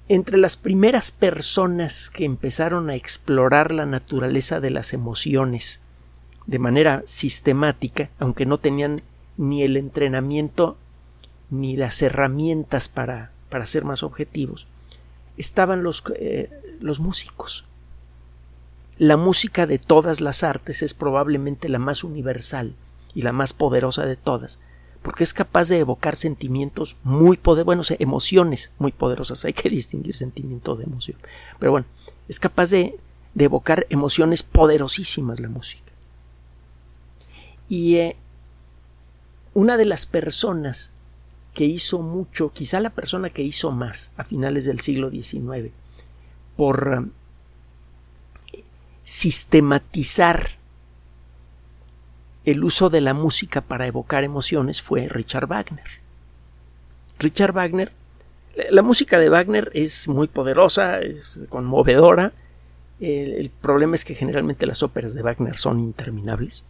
Entre 0.08 0.36
las 0.36 0.56
primeras 0.56 1.10
personas 1.10 2.10
que 2.10 2.24
empezaron 2.24 2.90
a 2.90 2.94
explorar 2.94 3.72
la 3.72 3.86
naturaleza 3.86 4.60
de 4.60 4.70
las 4.70 4.92
emociones 4.92 5.80
de 6.46 6.58
manera 6.58 7.02
sistemática, 7.06 8.10
aunque 8.18 8.44
no 8.44 8.58
tenían 8.58 9.02
ni 9.36 9.62
el 9.62 9.76
entrenamiento 9.76 10.76
ni 11.50 11.76
las 11.76 12.02
herramientas 12.02 12.88
para 12.88 13.34
para 13.54 13.66
ser 13.66 13.84
más 13.84 14.02
objetivos, 14.02 14.66
estaban 15.36 15.84
los, 15.84 16.02
eh, 16.18 16.50
los 16.80 16.98
músicos. 16.98 17.64
La 18.98 19.16
música 19.16 19.68
de 19.68 19.78
todas 19.78 20.20
las 20.20 20.42
artes 20.42 20.82
es 20.82 20.92
probablemente 20.92 21.68
la 21.68 21.78
más 21.78 22.02
universal 22.02 22.74
y 23.14 23.22
la 23.22 23.30
más 23.30 23.52
poderosa 23.52 24.06
de 24.06 24.16
todas, 24.16 24.58
porque 25.04 25.22
es 25.22 25.34
capaz 25.34 25.68
de 25.68 25.80
evocar 25.80 26.16
sentimientos 26.16 26.96
muy 27.04 27.36
poderosos, 27.36 27.66
bueno, 27.66 27.82
emociones 27.98 28.70
muy 28.78 28.90
poderosas, 28.90 29.44
hay 29.44 29.52
que 29.52 29.68
distinguir 29.80 30.14
sentimiento 30.14 30.76
de 30.76 30.84
emoción, 30.84 31.18
pero 31.58 31.72
bueno, 31.72 31.86
es 32.26 32.40
capaz 32.40 32.70
de, 32.70 32.98
de 33.34 33.44
evocar 33.44 33.86
emociones 33.90 34.42
poderosísimas 34.42 35.40
la 35.40 35.50
música. 35.50 35.92
Y 37.68 37.96
eh, 37.96 38.16
una 39.52 39.76
de 39.76 39.84
las 39.84 40.06
personas 40.06 40.92
que 41.52 41.66
hizo 41.66 42.00
mucho, 42.00 42.50
quizá 42.54 42.80
la 42.80 42.90
persona 42.90 43.28
que 43.28 43.42
hizo 43.42 43.72
más 43.72 44.10
a 44.16 44.24
finales 44.24 44.64
del 44.64 44.80
siglo 44.80 45.10
XIX, 45.10 45.70
por 46.56 46.88
um, 46.88 47.10
sistematizar 49.04 50.52
el 52.44 52.64
uso 52.64 52.90
de 52.90 53.00
la 53.00 53.14
música 53.14 53.60
para 53.60 53.86
evocar 53.86 54.24
emociones 54.24 54.82
fue 54.82 55.08
Richard 55.08 55.46
Wagner. 55.46 55.84
Richard 57.18 57.52
Wagner, 57.52 57.92
la 58.70 58.82
música 58.82 59.18
de 59.18 59.28
Wagner 59.28 59.70
es 59.74 60.08
muy 60.08 60.28
poderosa, 60.28 61.00
es 61.00 61.40
conmovedora. 61.48 62.32
El, 63.00 63.50
problema 63.50 63.94
es 63.94 64.04
que 64.04 64.14
generalmente 64.14 64.66
las 64.66 64.82
óperas 64.82 65.14
de 65.14 65.22
Wagner 65.22 65.56
son 65.56 65.80
interminables. 65.80 66.64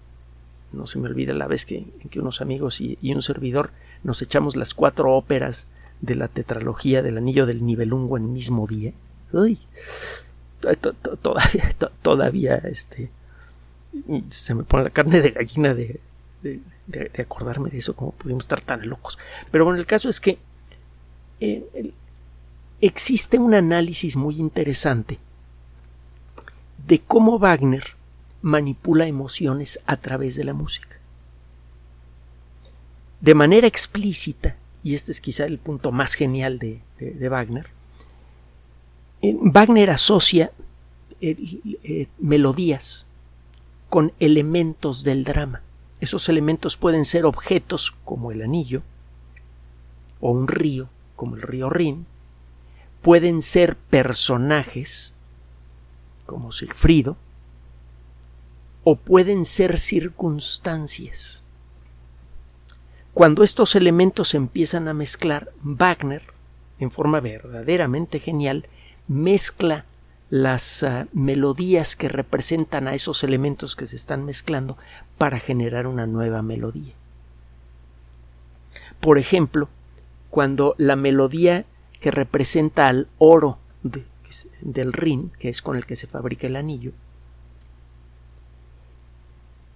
No 0.72 0.86
se 0.86 0.98
me 0.98 1.08
olvida 1.08 1.34
la 1.34 1.46
vez 1.46 1.64
que, 1.64 1.86
que 2.10 2.20
unos 2.20 2.40
amigos 2.40 2.80
y 2.80 2.98
un 3.14 3.22
servidor 3.22 3.70
nos 4.02 4.22
echamos 4.22 4.54
las 4.56 4.74
cuatro 4.74 5.12
óperas 5.12 5.66
de 6.00 6.14
la 6.14 6.28
tetralogía 6.28 7.02
del 7.02 7.18
Anillo 7.18 7.46
del 7.46 7.64
Nibelungo 7.64 8.16
en 8.16 8.32
mismo 8.32 8.66
día. 8.66 8.92
todavía, 11.22 11.72
todavía 12.02 12.56
este, 12.56 13.10
se 14.30 14.54
me 14.54 14.64
pone 14.64 14.84
la 14.84 14.90
carne 14.90 15.20
de 15.20 15.30
gallina 15.30 15.74
de, 15.74 16.00
acordarme 17.18 17.70
de 17.70 17.78
eso, 17.78 17.94
como 17.94 18.12
pudimos 18.12 18.44
estar 18.44 18.60
tan 18.60 18.88
locos. 18.88 19.18
Pero 19.50 19.64
bueno, 19.64 19.78
el 19.78 19.86
caso 19.86 20.08
es 20.08 20.20
que 20.20 20.38
eh, 21.40 21.92
existe 22.80 23.38
un 23.38 23.54
análisis 23.54 24.16
muy 24.16 24.36
interesante 24.36 25.18
de 26.86 27.00
cómo 27.00 27.38
Wagner 27.38 27.94
manipula 28.42 29.06
emociones 29.06 29.78
a 29.86 29.96
través 29.96 30.34
de 30.34 30.44
la 30.44 30.52
música 30.52 30.98
de 33.24 33.34
manera 33.34 33.66
explícita, 33.66 34.54
y 34.82 34.94
este 34.94 35.10
es 35.10 35.22
quizá 35.22 35.46
el 35.46 35.56
punto 35.56 35.92
más 35.92 36.12
genial 36.12 36.58
de, 36.58 36.82
Wagner, 37.30 37.68
Wagner 39.22 39.90
asocia 39.90 40.52
eh, 41.22 42.08
melodías 42.18 43.06
con 43.88 44.12
elementos 44.20 45.04
del 45.04 45.24
drama. 45.24 45.62
Esos 46.00 46.28
elementos 46.28 46.76
pueden 46.76 47.04
ser 47.04 47.24
objetos 47.24 47.92
como 48.04 48.32
el 48.32 48.42
anillo, 48.42 48.82
o 50.20 50.30
un 50.30 50.48
río 50.48 50.88
como 51.16 51.36
el 51.36 51.42
río 51.42 51.70
Rin, 51.70 52.06
pueden 53.02 53.42
ser 53.42 53.76
personajes 53.76 55.12
como 56.26 56.52
Sigfrido, 56.52 57.16
o 58.82 58.96
pueden 58.96 59.44
ser 59.46 59.78
circunstancias. 59.78 61.42
Cuando 63.14 63.44
estos 63.44 63.74
elementos 63.74 64.34
empiezan 64.34 64.88
a 64.88 64.94
mezclar, 64.94 65.52
Wagner, 65.62 66.22
en 66.78 66.90
forma 66.90 67.20
verdaderamente 67.20 68.18
genial, 68.18 68.66
mezcla 69.06 69.84
las 70.30 70.82
ah, 70.82 71.06
melodías 71.12 71.96
que 71.96 72.08
representan 72.08 72.88
a 72.88 72.94
esos 72.94 73.22
elementos 73.24 73.76
que 73.76 73.86
se 73.86 73.96
están 73.96 74.24
mezclando 74.24 74.76
para 75.18 75.38
generar 75.38 75.86
una 75.86 76.06
nueva 76.06 76.42
melodía. 76.42 76.94
Por 79.00 79.18
ejemplo, 79.18 79.68
cuando 80.30 80.74
la 80.78 80.96
melodía 80.96 81.64
que 82.00 82.10
representa 82.10 82.88
al 82.88 83.08
oro 83.18 83.58
del 84.60 84.92
Rin, 84.92 85.30
que 85.38 85.48
es 85.48 85.62
con 85.62 85.76
el 85.76 85.86
que 85.86 85.96
se 85.96 86.06
fabrica 86.06 86.46
el 86.46 86.56
anillo, 86.56 86.92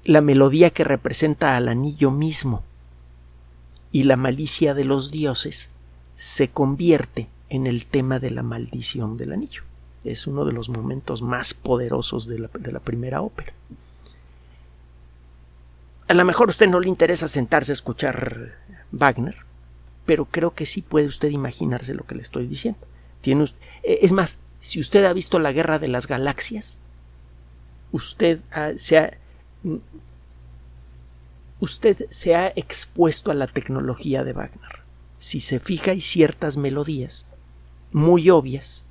la 0.05 0.21
melodía 0.21 0.71
que 0.71 0.85
representa 0.85 1.57
al 1.57 1.69
anillo 1.69 2.11
mismo, 2.11 2.63
y 3.93 4.05
la 4.05 4.17
malicia 4.17 4.75
de 4.75 4.85
los 4.85 5.11
dioses 5.11 5.71
se 6.15 6.49
convierte 6.49 7.29
en 7.49 7.67
el 7.67 7.87
tema 7.87 8.19
de 8.19 8.31
la 8.31 8.43
maldición 8.43 9.17
del 9.17 9.33
anillo. 9.33 9.68
Es 10.11 10.27
uno 10.27 10.45
de 10.45 10.53
los 10.53 10.69
momentos 10.69 11.23
más 11.23 11.55
poderosos 11.55 12.27
de 12.27 12.39
la, 12.39 12.81
primera 12.81 13.23
ópera. 13.23 13.53
A 16.09 16.15
lo 16.15 16.25
mejor 16.25 16.49
a 16.49 16.51
usted 16.51 16.69
no 16.69 16.81
le 16.81 16.89
interesa 16.89 17.29
sentarse 17.29 17.73
a 17.73 17.75
escuchar 17.75 18.55
Wagner, 18.93 19.37
pero 20.07 20.25
creo 20.25 20.55
que 20.55 20.67
sí 20.67 20.81
puede 20.81 21.07
usted 21.07 21.29
imaginarse 21.31 21.95
lo 21.95 22.05
que 22.05 22.15
le 22.15 22.23
estoy 22.23 22.47
diciendo. 22.47 22.81
Tiene 23.21 23.45
e, 23.83 23.99
es 24.03 24.13
más, 24.13 24.39
Si 24.61 24.81
usted 24.81 25.05
ha 25.05 25.13
visto 25.13 25.39
la 25.39 25.53
Guerra 25.53 25.79
de 25.79 25.89
las 25.89 26.07
Galaxias, 26.07 26.79
usted 27.93 28.41
se 28.77 28.99
ha, 28.99 29.19
usted 31.61 32.07
se 32.11 32.35
ha 32.35 32.49
expuesto 32.49 33.31
a 33.31 33.35
la 33.35 33.47
tecnología 33.47 34.25
de 34.25 34.33
Wagner. 34.33 34.81
Si 35.19 35.41
se 35.41 35.61
fija, 35.61 35.91
hay 35.91 36.01
ciertas 36.01 36.57
melodías 36.57 37.27
muy 37.93 38.31
obvias, 38.31 38.85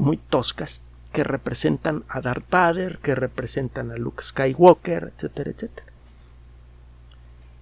muy 0.00 0.16
toscas, 0.16 0.82
que 1.12 1.24
representan 1.24 2.04
a 2.08 2.20
Darth 2.20 2.48
Vader, 2.50 2.98
que 2.98 3.14
representan 3.14 3.90
a 3.90 3.96
Luke 3.96 4.22
Skywalker, 4.22 5.12
etcétera, 5.14 5.50
etcétera. 5.50 5.86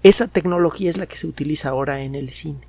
Esa 0.03 0.29
tecnología 0.29 0.89
es 0.89 0.99
la 0.99 1.07
que 1.07 1.17
se 1.17 1.27
utiliza 1.27 1.71
ahora 1.71 2.01
en 2.01 2.15
el 2.15 2.31
cine 2.31 2.61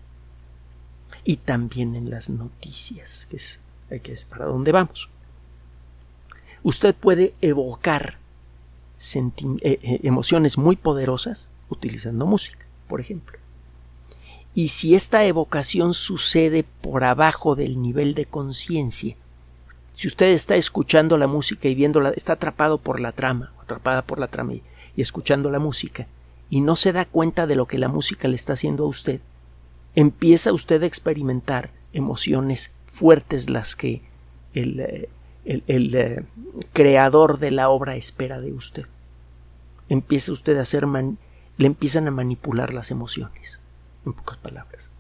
y 1.24 1.38
también 1.38 1.96
en 1.96 2.10
las 2.10 2.30
noticias, 2.30 3.28
que 3.30 3.36
es, 3.36 3.60
es 3.90 4.26
para 4.26 4.46
dónde 4.46 4.72
vamos. 4.72 5.10
Usted 6.64 6.96
puede 6.96 7.36
evocar 7.42 8.18
eh, 9.14 9.32
eh, 9.62 10.00
emociones 10.04 10.58
muy 10.58 10.76
poderosas 10.76 11.50
utilizando 11.70 12.26
música, 12.26 12.66
por 12.88 13.00
ejemplo. 13.00 13.38
Y 14.56 14.70
si 14.70 14.96
esta 14.96 15.24
evocación 15.26 15.94
sucede 15.94 16.64
por 16.64 17.04
abajo 17.04 17.56
del 17.56 17.82
nivel 17.82 18.16
de 18.16 18.26
conciencia, 18.26 19.16
si 20.00 20.08
usted 20.08 20.28
está 20.28 20.56
escuchando 20.56 21.18
la 21.18 21.28
música 21.28 21.68
y 21.68 21.76
viéndola, 21.76 22.12
está 22.12 22.32
atrapado 22.32 22.78
por 22.78 23.02
la 23.02 23.12
trama, 23.12 23.52
atrapada 23.62 24.02
por 24.02 24.18
la 24.18 24.30
trama 24.30 24.54
y, 24.54 24.64
escuchando 24.96 25.52
la 25.52 25.60
música, 25.60 26.08
y 26.50 26.62
no 26.62 26.78
se 26.78 26.94
da 26.94 27.04
cuenta 27.04 27.48
de 27.48 27.58
lo 27.58 27.66
que 27.66 27.78
la 27.78 27.90
música 27.90 28.30
le 28.30 28.36
está 28.36 28.54
haciendo 28.54 28.86
a 28.86 28.88
usted, 28.88 29.20
empieza 29.96 30.54
usted 30.54 30.82
a 30.84 30.86
experimentar 30.86 31.72
emociones 31.92 32.72
fuertes 32.86 33.50
las 33.50 33.76
que 33.76 34.02
el, 34.54 34.80
eh, 34.80 35.10
el, 35.44 35.94
eh, 35.94 36.24
creador 36.72 37.38
de 37.38 37.52
la 37.52 37.68
obra 37.68 37.98
espera 37.98 38.40
de 38.40 38.54
usted. 38.54 38.86
Empieza 39.90 40.32
usted 40.32 40.58
a 40.60 40.62
hacer 40.62 40.88
le 40.88 41.18
empiezan 41.58 42.08
a 42.08 42.12
manipular 42.12 42.74
las 42.74 42.90
emociones, 42.90 43.60
en 44.06 44.14
pocas 44.14 44.38
palabras. 44.38 44.92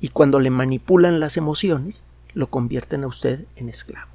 Y 0.00 0.08
cuando 0.08 0.40
le 0.40 0.48
manipulan 0.48 1.20
las 1.20 1.36
emociones, 1.36 2.04
lo 2.32 2.46
convierten 2.46 3.04
a 3.04 3.08
usted 3.08 3.44
en 3.56 3.68
esclavo. 3.68 4.11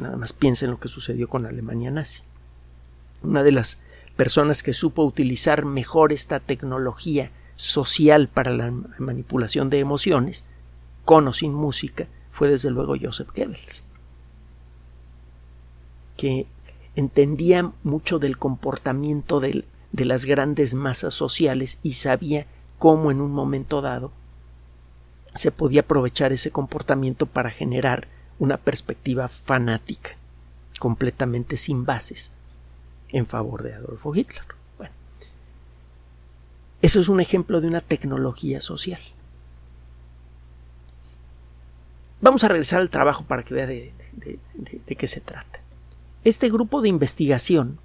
Nada 0.00 0.16
más 0.16 0.32
piensa 0.32 0.64
en 0.64 0.72
lo 0.72 0.80
que 0.80 0.88
sucedió 0.88 1.28
con 1.28 1.46
Alemania 1.46 1.90
nazi. 1.90 2.22
Una 3.22 3.42
de 3.42 3.52
las 3.52 3.78
personas 4.16 4.62
que 4.62 4.74
supo 4.74 5.04
utilizar 5.04 5.64
mejor 5.64 6.12
esta 6.12 6.40
tecnología 6.40 7.30
social 7.56 8.28
para 8.28 8.52
la 8.52 8.70
manipulación 8.98 9.70
de 9.70 9.80
emociones, 9.80 10.44
con 11.04 11.26
o 11.26 11.32
sin 11.32 11.52
música, 11.52 12.06
fue 12.30 12.48
desde 12.48 12.70
luego 12.70 12.94
Joseph 13.00 13.30
Goebbels, 13.34 13.84
que 16.16 16.46
entendía 16.94 17.72
mucho 17.82 18.18
del 18.18 18.38
comportamiento 18.38 19.40
de 19.40 19.64
las 19.92 20.24
grandes 20.24 20.74
masas 20.74 21.14
sociales 21.14 21.78
y 21.82 21.94
sabía 21.94 22.46
cómo 22.78 23.10
en 23.10 23.20
un 23.20 23.32
momento 23.32 23.80
dado 23.80 24.12
se 25.34 25.50
podía 25.50 25.80
aprovechar 25.80 26.32
ese 26.32 26.50
comportamiento 26.50 27.26
para 27.26 27.50
generar 27.50 28.08
una 28.38 28.56
perspectiva 28.56 29.28
fanática, 29.28 30.10
completamente 30.78 31.56
sin 31.56 31.84
bases, 31.84 32.32
en 33.08 33.26
favor 33.26 33.62
de 33.62 33.74
Adolfo 33.74 34.14
Hitler. 34.14 34.44
Bueno, 34.76 34.92
eso 36.82 37.00
es 37.00 37.08
un 37.08 37.20
ejemplo 37.20 37.60
de 37.60 37.68
una 37.68 37.80
tecnología 37.80 38.60
social. 38.60 39.00
Vamos 42.20 42.42
a 42.44 42.48
regresar 42.48 42.80
al 42.80 42.90
trabajo 42.90 43.24
para 43.24 43.42
que 43.42 43.54
vea 43.54 43.66
de 43.66 43.92
qué 44.96 45.06
se 45.06 45.20
trata. 45.20 45.60
Este 46.24 46.50
grupo 46.50 46.82
de 46.82 46.88
investigación 46.88 47.78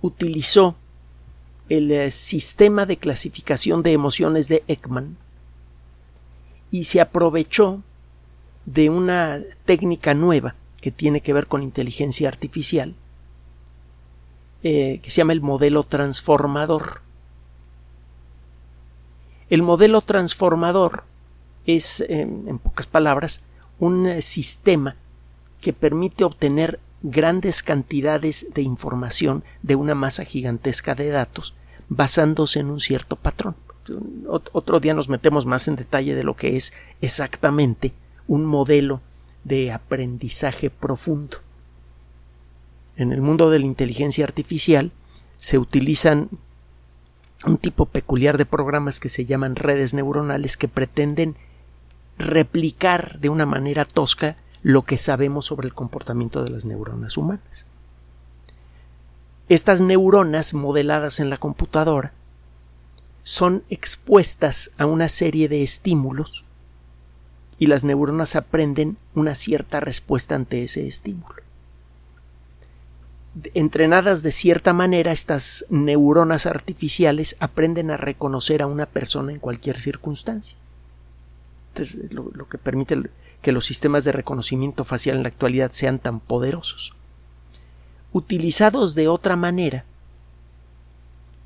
utilizó 0.00 0.76
el 1.68 1.90
eh, 1.90 2.10
sistema 2.10 2.86
de 2.86 2.96
clasificación 2.96 3.82
de 3.82 3.92
emociones 3.92 4.48
de 4.48 4.62
Ekman 4.68 5.16
y 6.70 6.84
se 6.84 7.00
aprovechó 7.00 7.82
de 8.66 8.90
una 8.90 9.40
técnica 9.64 10.14
nueva 10.14 10.54
que 10.80 10.90
tiene 10.90 11.20
que 11.20 11.32
ver 11.32 11.46
con 11.46 11.62
inteligencia 11.62 12.28
artificial 12.28 12.94
eh, 14.62 15.00
que 15.02 15.10
se 15.10 15.18
llama 15.18 15.32
el 15.32 15.40
modelo 15.40 15.84
transformador. 15.84 17.02
El 19.48 19.62
modelo 19.62 20.00
transformador 20.00 21.04
es, 21.66 22.04
en 22.08 22.58
pocas 22.58 22.86
palabras, 22.86 23.42
un 23.78 24.20
sistema 24.22 24.96
que 25.60 25.72
permite 25.72 26.24
obtener 26.24 26.80
grandes 27.02 27.62
cantidades 27.62 28.48
de 28.54 28.62
información 28.62 29.44
de 29.62 29.76
una 29.76 29.94
masa 29.94 30.24
gigantesca 30.24 30.94
de 30.94 31.10
datos 31.10 31.54
basándose 31.88 32.60
en 32.60 32.70
un 32.70 32.80
cierto 32.80 33.16
patrón. 33.16 33.54
Otro 34.52 34.80
día 34.80 34.94
nos 34.94 35.08
metemos 35.08 35.46
más 35.46 35.68
en 35.68 35.76
detalle 35.76 36.16
de 36.16 36.24
lo 36.24 36.34
que 36.34 36.56
es 36.56 36.72
exactamente 37.00 37.92
un 38.28 38.44
modelo 38.44 39.00
de 39.44 39.72
aprendizaje 39.72 40.70
profundo. 40.70 41.38
En 42.96 43.12
el 43.12 43.20
mundo 43.20 43.50
de 43.50 43.58
la 43.58 43.66
inteligencia 43.66 44.24
artificial 44.24 44.90
se 45.36 45.58
utilizan 45.58 46.30
un 47.44 47.58
tipo 47.58 47.86
peculiar 47.86 48.38
de 48.38 48.46
programas 48.46 48.98
que 48.98 49.08
se 49.08 49.24
llaman 49.24 49.54
redes 49.54 49.94
neuronales 49.94 50.56
que 50.56 50.68
pretenden 50.68 51.36
replicar 52.18 53.20
de 53.20 53.28
una 53.28 53.46
manera 53.46 53.84
tosca 53.84 54.36
lo 54.62 54.82
que 54.82 54.98
sabemos 54.98 55.44
sobre 55.44 55.68
el 55.68 55.74
comportamiento 55.74 56.42
de 56.42 56.50
las 56.50 56.64
neuronas 56.64 57.16
humanas. 57.16 57.66
Estas 59.48 59.82
neuronas 59.82 60.54
modeladas 60.54 61.20
en 61.20 61.30
la 61.30 61.36
computadora 61.36 62.12
son 63.22 63.62
expuestas 63.70 64.72
a 64.78 64.86
una 64.86 65.08
serie 65.08 65.48
de 65.48 65.62
estímulos 65.62 66.45
y 67.58 67.66
las 67.66 67.84
neuronas 67.84 68.36
aprenden 68.36 68.96
una 69.14 69.34
cierta 69.34 69.80
respuesta 69.80 70.34
ante 70.34 70.62
ese 70.62 70.86
estímulo. 70.86 71.46
Entrenadas 73.52 74.22
de 74.22 74.32
cierta 74.32 74.72
manera, 74.72 75.12
estas 75.12 75.66
neuronas 75.68 76.46
artificiales 76.46 77.36
aprenden 77.38 77.90
a 77.90 77.96
reconocer 77.96 78.62
a 78.62 78.66
una 78.66 78.86
persona 78.86 79.32
en 79.32 79.38
cualquier 79.38 79.78
circunstancia. 79.78 80.56
lo, 82.10 82.48
que 82.48 82.56
permite 82.56 83.10
que 83.42 83.52
los 83.52 83.66
sistemas 83.66 84.04
de 84.04 84.12
reconocimiento 84.12 84.84
facial 84.84 85.16
en 85.16 85.22
la 85.22 85.28
actualidad 85.28 85.70
sean 85.72 85.98
tan 85.98 86.20
poderosos. 86.20 86.94
Utilizados 88.12 88.94
de 88.94 89.08
otra 89.08 89.36
manera, 89.36 89.84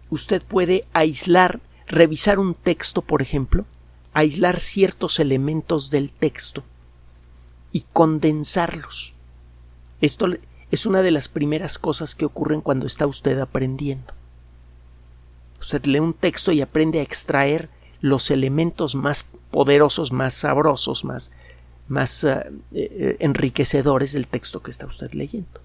usted 0.08 0.42
puede 0.42 0.84
aislar, 0.92 1.60
revisar 1.88 2.38
un 2.38 2.54
texto, 2.54 3.02
por 3.02 3.22
ejemplo, 3.22 3.64
aislar 4.12 4.60
ciertos 4.60 5.18
elementos 5.20 5.90
del 5.90 6.12
texto 6.12 6.64
y 7.72 7.84
condensarlos. 7.92 9.14
Esto 10.00 10.28
es 10.70 10.86
una 10.86 11.02
de 11.02 11.10
las 11.10 11.28
primeras 11.28 11.78
cosas 11.78 12.14
que 12.14 12.24
ocurren 12.24 12.60
cuando 12.60 12.86
está 12.86 13.06
usted 13.06 13.38
aprendiendo. 13.38 14.14
Usted 15.60 15.84
lee 15.84 16.00
un 16.00 16.14
texto 16.14 16.52
y 16.52 16.62
aprende 16.62 17.00
a 17.00 17.02
extraer 17.02 17.68
los 18.00 18.30
elementos 18.30 18.94
más 18.94 19.26
poderosos, 19.50 20.10
más 20.10 20.34
sabrosos, 20.34 21.04
más 21.04 21.30
más 21.90 22.22
eh, 22.22 22.50
eh, 22.72 23.16
enriquecedores 23.18 24.12
del 24.12 24.28
texto 24.28 24.62
que 24.62 24.70
está 24.70 24.86
usted 24.86 25.12
leyendo. 25.12 25.60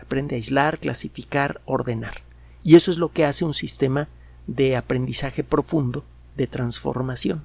Aprende 0.00 0.36
a 0.36 0.38
aislar, 0.38 0.78
clasificar, 0.78 1.60
ordenar. 1.64 2.22
Y 2.62 2.76
eso 2.76 2.92
es 2.92 2.96
lo 2.96 3.12
que 3.12 3.24
hace 3.24 3.44
un 3.44 3.52
sistema 3.52 4.08
de 4.46 4.76
aprendizaje 4.76 5.42
profundo, 5.42 6.04
de 6.36 6.46
transformación. 6.46 7.42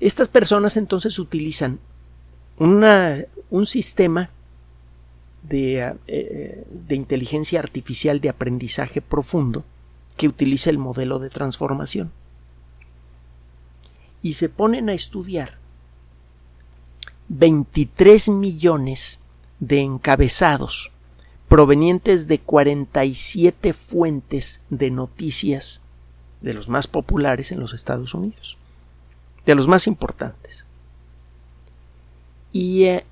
Estas 0.00 0.28
personas 0.28 0.76
entonces 0.76 1.18
utilizan 1.18 1.78
un 2.58 3.66
sistema 3.66 4.30
de, 5.42 5.96
eh, 6.06 6.66
de 6.70 6.94
inteligencia 6.94 7.58
artificial 7.58 8.20
de 8.20 8.28
aprendizaje 8.28 9.00
profundo 9.00 9.64
que 10.16 10.28
utiliza 10.28 10.70
el 10.70 10.78
modelo 10.78 11.18
de 11.18 11.30
transformación 11.30 12.12
y 14.22 14.34
se 14.34 14.48
ponen 14.48 14.88
a 14.88 14.94
estudiar 14.94 15.58
23 17.28 18.30
millones 18.30 19.20
de 19.60 19.80
encabezados 19.80 20.90
provenientes 21.48 22.26
de 22.26 22.38
47 22.38 23.72
fuentes 23.72 24.62
de 24.70 24.90
noticias 24.90 25.82
de 26.44 26.52
los 26.52 26.68
más 26.68 26.86
populares 26.86 27.50
en 27.52 27.58
los 27.58 27.72
Estados 27.72 28.12
Unidos, 28.12 28.58
de 29.46 29.54
los 29.54 29.66
más 29.66 29.86
importantes. 29.86 30.66
Y 32.52 32.84
eh, 32.84 33.06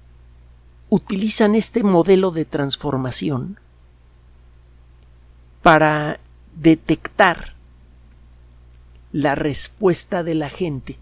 utilizan 0.90 1.54
este 1.54 1.82
modelo 1.82 2.30
de 2.30 2.44
transformación 2.44 3.58
para 5.62 6.20
detectar 6.54 7.54
la 9.12 9.34
respuesta 9.34 10.22
de 10.22 10.34
la 10.34 10.50
gente 10.50 10.98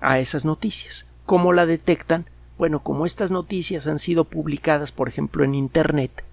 a 0.00 0.18
esas 0.18 0.44
noticias. 0.44 1.06
¿Cómo 1.26 1.52
la 1.52 1.64
detectan? 1.64 2.26
Bueno, 2.58 2.80
como 2.80 3.06
estas 3.06 3.30
noticias 3.30 3.86
han 3.86 4.00
sido 4.00 4.24
publicadas, 4.24 4.90
por 4.90 5.06
ejemplo, 5.06 5.44
en 5.44 5.54
Internet, 5.54 6.24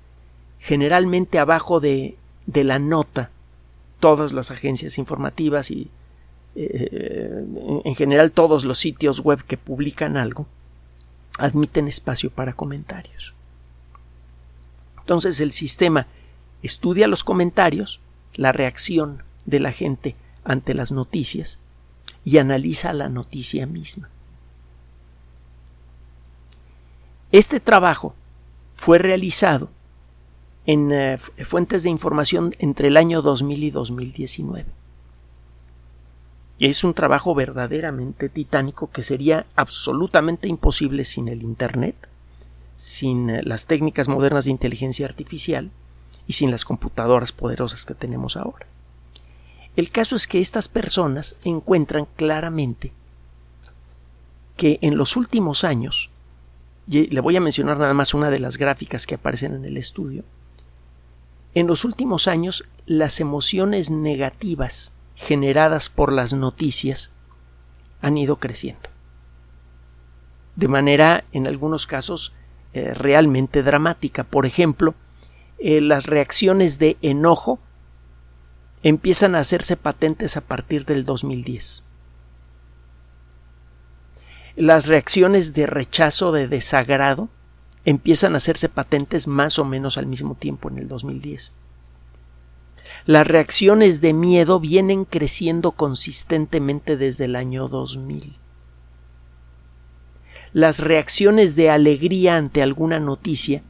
generalmente 0.57 1.37
abajo 1.37 1.79
de, 1.79 2.17
de 2.47 2.63
la 2.63 2.79
nota, 2.79 3.29
todas 3.99 4.33
las 4.33 4.51
agencias 4.51 4.97
informativas 4.97 5.71
y 5.71 5.89
eh, 6.55 7.45
en 7.85 7.95
general 7.95 8.31
todos 8.31 8.65
los 8.65 8.79
sitios 8.79 9.19
web 9.19 9.43
que 9.43 9.57
publican 9.57 10.17
algo, 10.17 10.47
admiten 11.37 11.87
espacio 11.87 12.29
para 12.31 12.53
comentarios. 12.53 13.33
Entonces 14.99 15.39
el 15.39 15.51
sistema 15.51 16.07
estudia 16.63 17.07
los 17.07 17.23
comentarios, 17.23 18.01
la 18.35 18.51
reacción 18.51 19.23
de 19.45 19.59
la 19.59 19.71
gente 19.71 20.15
ante 20.43 20.73
las 20.73 20.91
noticias 20.91 21.59
y 22.25 22.39
analiza 22.39 22.91
la 22.93 23.09
noticia 23.09 23.65
misma. 23.65 24.09
Este 27.31 27.59
trabajo 27.59 28.15
fue 28.75 28.97
realizado 28.97 29.69
en 30.67 30.91
eh, 30.91 31.17
fuentes 31.17 31.83
de 31.83 31.89
información 31.89 32.53
entre 32.59 32.89
el 32.89 32.97
año 32.97 33.21
2000 33.21 33.63
y 33.63 33.71
2019. 33.71 34.65
Es 36.59 36.83
un 36.83 36.93
trabajo 36.93 37.33
verdaderamente 37.33 38.27
titánico 38.27 38.91
que 38.91 39.01
sería 39.01 39.45
absolutamente 39.55 40.49
imposible 40.49 41.05
sin 41.05 41.29
el 41.29 41.41
Internet, 41.41 41.95
sin 42.75 43.29
eh, 43.29 43.43
las 43.43 43.65
técnicas 43.65 44.09
modernas 44.09 44.43
de 44.43 44.51
inteligencia 44.51 45.05
artificial 45.05 45.71
y 46.27 46.33
sin 46.33 46.51
las 46.51 46.65
computadoras 46.65 47.31
poderosas 47.31 47.85
que 47.85 47.95
tenemos 47.95 48.35
ahora. 48.35 48.67
El 49.77 49.89
caso 49.89 50.17
es 50.17 50.27
que 50.27 50.41
estas 50.41 50.67
personas 50.67 51.37
encuentran 51.45 52.07
claramente 52.17 52.91
que 54.57 54.79
en 54.81 54.97
los 54.97 55.15
últimos 55.15 55.63
años, 55.63 56.09
y 56.89 57.07
le 57.07 57.21
voy 57.21 57.37
a 57.37 57.41
mencionar 57.41 57.77
nada 57.77 57.93
más 57.93 58.13
una 58.13 58.29
de 58.29 58.39
las 58.39 58.57
gráficas 58.57 59.07
que 59.07 59.15
aparecen 59.15 59.53
en 59.53 59.63
el 59.63 59.77
estudio, 59.77 60.25
en 61.59 61.65
los 61.65 61.85
últimos 61.85 62.27
años 62.27 62.65
las 62.85 63.19
emociones 63.19 63.89
negativas 63.89 64.93
generadas 65.15 65.89
por 65.89 66.13
las 66.13 66.33
noticias 66.33 67.09
han 67.99 68.15
ido 68.15 68.35
creciendo. 68.35 68.89
De 70.55 70.67
manera, 70.67 71.23
en 71.31 71.47
algunos 71.47 71.87
casos, 71.87 72.33
eh, 72.73 72.93
realmente 72.93 73.63
dramática. 73.63 74.23
Por 74.23 74.45
ejemplo, 74.45 74.93
eh, 75.57 75.81
las 75.81 76.05
reacciones 76.05 76.77
de 76.77 76.97
enojo 77.01 77.59
empiezan 78.83 79.33
a 79.33 79.39
hacerse 79.39 79.77
patentes 79.77 80.37
a 80.37 80.41
partir 80.41 80.85
del 80.85 81.05
2010. 81.05 81.83
Las 84.55 84.85
reacciones 84.85 85.55
de 85.55 85.65
rechazo, 85.65 86.31
de 86.31 86.47
desagrado, 86.47 87.29
empiezan 87.87 88.33
a 88.33 88.37
hacerse 88.37 88.67
patentes 88.67 89.27
más 89.27 89.57
o 89.59 89.63
menos 89.63 89.97
al 89.97 90.07
mismo 90.07 90.35
tiempo 90.35 90.69
en 90.69 90.77
el 90.77 90.89
2010. 90.89 91.53
Las 93.05 93.25
reacciones 93.25 94.01
de 94.01 94.11
miedo 94.11 94.59
vienen 94.59 95.05
creciendo 95.05 95.71
consistentemente 95.71 96.97
desde 96.97 97.25
el 97.25 97.37
año 97.37 97.69
2000. 97.69 98.35
Las 100.51 100.79
reacciones 100.79 101.55
de 101.55 101.69
alegría 101.69 102.35
ante 102.35 102.61
alguna 102.61 102.99
noticia 102.99 103.63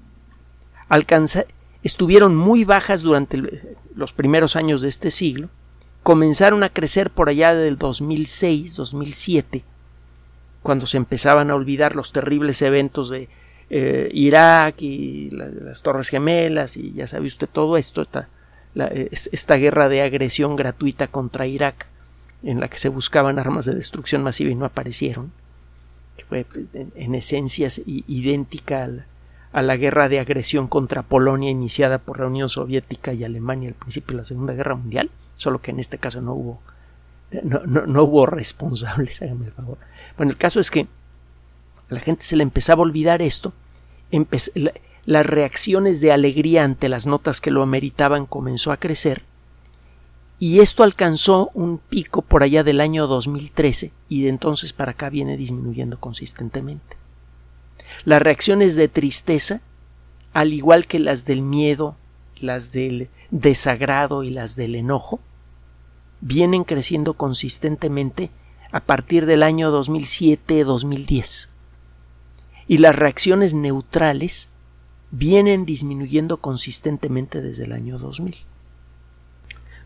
estuvieron 1.83 2.35
muy 2.35 2.63
bajas 2.63 3.03
durante 3.03 3.77
los 3.93 4.13
primeros 4.13 4.55
años 4.55 4.81
de 4.81 4.87
este 4.87 5.11
siglo, 5.11 5.49
comenzaron 6.01 6.63
a 6.63 6.69
crecer 6.69 7.11
por 7.11 7.29
allá 7.29 7.53
del 7.53 7.77
2006, 7.77 8.77
2007, 8.77 9.63
cuando 10.63 10.87
se 10.87 10.97
empezaban 10.97 11.51
a 11.51 11.55
olvidar 11.55 11.95
los 11.95 12.11
terribles 12.11 12.63
eventos 12.63 13.09
de 13.09 13.29
eh, 13.69 14.09
Irak 14.13 14.81
y 14.81 15.29
las 15.31 15.81
Torres 15.81 16.09
Gemelas 16.09 16.77
y 16.77 16.93
ya 16.93 17.07
sabe 17.07 17.27
usted 17.27 17.47
todo 17.51 17.77
esto, 17.77 18.01
esta, 18.01 18.29
esta 19.31 19.55
guerra 19.55 19.89
de 19.89 20.01
agresión 20.01 20.55
gratuita 20.55 21.07
contra 21.07 21.47
Irak 21.47 21.87
en 22.43 22.59
la 22.59 22.67
que 22.67 22.77
se 22.77 22.89
buscaban 22.89 23.39
armas 23.39 23.65
de 23.65 23.73
destrucción 23.73 24.23
masiva 24.23 24.51
y 24.51 24.55
no 24.55 24.65
aparecieron, 24.65 25.31
que 26.15 26.25
fue 26.25 26.45
pues, 26.45 26.65
en, 26.73 27.15
esencia 27.15 27.67
idéntica 27.85 28.83
a 28.83 28.89
a 29.53 29.61
la 29.61 29.77
guerra 29.77 30.09
de 30.09 30.19
agresión 30.19 30.67
contra 30.67 31.01
Polonia 31.01 31.49
iniciada 31.49 31.97
por 31.97 32.19
la 32.19 32.27
Unión 32.27 32.49
Soviética 32.49 33.13
y 33.13 33.23
Alemania 33.23 33.69
al 33.69 33.75
principio 33.75 34.13
de 34.13 34.17
la 34.21 34.25
Segunda 34.25 34.53
Guerra 34.53 34.75
Mundial, 34.75 35.09
solo 35.35 35.61
que 35.61 35.71
en 35.71 35.79
este 35.79 35.97
caso 35.97 36.21
no 36.21 36.33
hubo 36.33 36.61
no, 37.43 38.03
hubo 38.03 38.25
responsables, 38.25 39.21
hágame 39.21 39.47
el 39.47 39.51
favor. 39.51 39.77
Bueno, 40.15 40.31
el 40.31 40.37
caso 40.37 40.59
es 40.59 40.71
que 40.71 40.87
a 41.89 41.93
la 41.93 41.99
gente 41.99 42.23
se 42.23 42.35
le 42.35 42.43
empezaba 42.43 42.81
a 42.81 42.85
olvidar 42.85 43.21
esto, 43.21 43.53
las 45.05 45.25
reacciones 45.25 46.01
de 46.01 46.11
alegría 46.11 46.63
ante 46.63 46.89
las 46.89 47.07
notas 47.07 47.41
que 47.41 47.51
lo 47.51 47.63
ameritaban 47.63 48.25
comenzó 48.25 48.71
a 48.71 48.77
crecer 48.77 49.23
y 50.39 50.59
esto 50.59 50.83
alcanzó 50.83 51.49
un 51.53 51.79
pico 51.79 52.21
por 52.21 52.43
allá 52.43 52.63
del 52.63 52.79
año 52.79 53.07
2013 53.07 53.91
y 54.07 54.23
de 54.23 54.29
entonces 54.29 54.71
para 54.71 54.91
acá 54.91 55.09
viene 55.09 55.35
disminuyendo 55.35 55.99
consistentemente. 55.99 56.95
Las 58.05 58.21
reacciones 58.21 58.75
de 58.75 58.87
tristeza, 58.87 59.61
al 60.33 60.53
igual 60.53 60.85
que 60.85 60.99
las 60.99 61.25
del 61.25 61.41
miedo, 61.41 61.95
las 62.39 62.71
del 62.71 63.09
desagrado 63.31 64.23
y 64.23 64.29
las 64.29 64.55
del 64.55 64.75
enojo, 64.75 65.19
vienen 66.21 66.63
creciendo 66.63 67.15
consistentemente 67.15 68.29
a 68.71 68.81
partir 68.81 69.25
del 69.25 69.41
año 69.41 69.71
2007-2010. 69.71 71.49
Y 72.67 72.79
las 72.79 72.95
reacciones 72.95 73.53
neutrales 73.53 74.49
vienen 75.11 75.65
disminuyendo 75.65 76.37
consistentemente 76.37 77.41
desde 77.41 77.63
el 77.63 77.71
año 77.71 77.97
2000. 77.97 78.35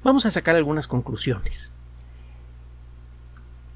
Vamos 0.03 0.25
a 0.25 0.31
sacar 0.31 0.55
algunas 0.55 0.87
conclusiones. 0.87 1.71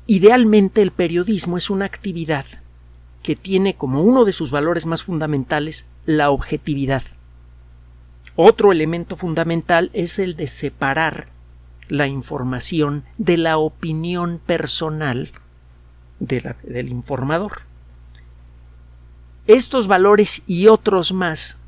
Idealmente 0.08 0.82
el 0.82 0.92
periodismo 0.92 1.58
es 1.58 1.70
una 1.70 1.86
actividad 1.86 2.46
que 3.24 3.36
tiene 3.36 3.76
como 3.76 4.04
uno 4.04 4.24
de 4.24 4.34
sus 4.34 4.52
valores 4.52 4.86
más 4.86 5.04
fundamentales 5.04 5.88
la 6.06 6.30
objetividad. 6.30 7.04
Otro 8.36 8.72
elemento 8.72 9.16
fundamental 9.16 9.90
es 9.94 10.20
el 10.20 10.36
de 10.36 10.48
separar 10.48 11.30
la 11.88 12.08
información 12.08 13.04
de 13.18 13.38
la 13.38 13.58
opinión 13.58 14.40
personal 14.46 15.32
del 16.20 16.90
informador. 16.90 17.62
Estos 19.48 19.88
valores 19.88 20.42
y 20.48 20.68
otros 20.68 21.14
más 21.14 21.60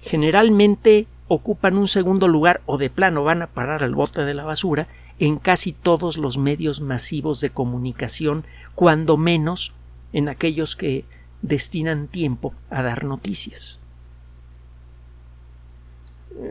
generalmente 0.00 1.06
ocupan 1.28 1.78
un 1.78 1.88
segundo 1.88 2.28
lugar 2.28 2.60
o 2.66 2.76
de 2.76 2.90
plano 2.90 3.24
van 3.24 3.40
a 3.40 3.46
parar 3.46 3.82
al 3.82 3.94
bote 3.94 4.24
de 4.24 4.34
la 4.34 4.44
basura 4.44 4.86
en 5.18 5.38
casi 5.38 5.72
todos 5.72 6.18
los 6.18 6.36
medios 6.36 6.80
masivos 6.80 7.40
de 7.40 7.50
comunicación, 7.50 8.44
cuando 8.74 9.16
menos 9.16 9.72
en 10.12 10.28
aquellos 10.28 10.76
que 10.76 11.04
destinan 11.40 12.08
tiempo 12.08 12.52
a 12.68 12.82
dar 12.82 13.04
noticias. 13.04 13.80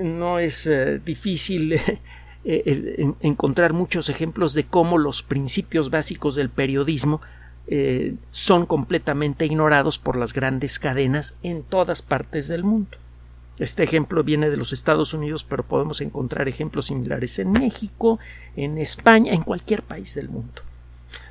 No 0.01 0.39
es 0.39 0.67
eh, 0.67 0.99
difícil 1.03 1.73
eh, 2.45 3.13
encontrar 3.21 3.73
muchos 3.73 4.09
ejemplos 4.09 4.53
de 4.53 4.63
cómo 4.63 4.97
los 4.97 5.21
principios 5.21 5.89
básicos 5.89 6.35
del 6.35 6.49
periodismo 6.49 7.21
eh, 7.67 8.15
son 8.29 8.65
completamente 8.65 9.45
ignorados 9.45 9.99
por 9.99 10.17
las 10.17 10.33
grandes 10.33 10.79
cadenas 10.79 11.37
en 11.43 11.63
todas 11.63 12.01
partes 12.01 12.47
del 12.47 12.63
mundo. 12.63 12.97
Este 13.59 13.83
ejemplo 13.83 14.23
viene 14.23 14.49
de 14.49 14.57
los 14.57 14.73
Estados 14.73 15.13
Unidos, 15.13 15.43
pero 15.43 15.63
podemos 15.63 16.01
encontrar 16.01 16.47
ejemplos 16.47 16.87
similares 16.87 17.37
en 17.39 17.51
México, 17.51 18.19
en 18.55 18.77
España, 18.77 19.33
en 19.33 19.43
cualquier 19.43 19.83
país 19.83 20.15
del 20.15 20.29
mundo. 20.29 20.63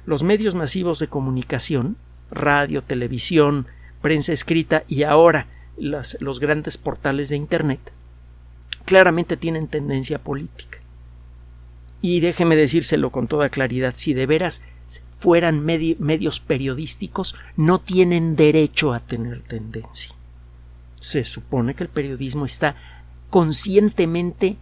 Los 0.06 0.22
medios 0.22 0.54
masivos 0.54 0.98
de 0.98 1.08
comunicación 1.08 1.96
radio, 2.30 2.82
televisión, 2.82 3.66
prensa 4.00 4.32
escrita 4.32 4.84
y 4.88 5.02
ahora 5.02 5.46
los 5.76 6.40
grandes 6.40 6.78
portales 6.78 7.30
de 7.30 7.36
Internet, 7.36 7.80
claramente 8.84 9.36
tienen 9.36 9.68
tendencia 9.68 10.18
política. 10.18 10.78
Y 12.02 12.20
déjeme 12.20 12.56
decírselo 12.56 13.10
con 13.10 13.28
toda 13.28 13.48
claridad, 13.50 13.94
si 13.96 14.14
de 14.14 14.26
veras 14.26 14.62
fueran 15.20 15.64
medios 15.64 16.40
periodísticos, 16.40 17.36
no 17.56 17.78
tienen 17.80 18.34
derecho 18.34 18.92
a 18.92 19.00
tener 19.00 19.42
tendencia. 19.42 20.12
Se 20.96 21.22
supone 21.22 21.74
que 21.74 21.84
el 21.84 21.88
periodismo 21.88 22.44
está 22.44 22.74
conscientemente 23.30 24.56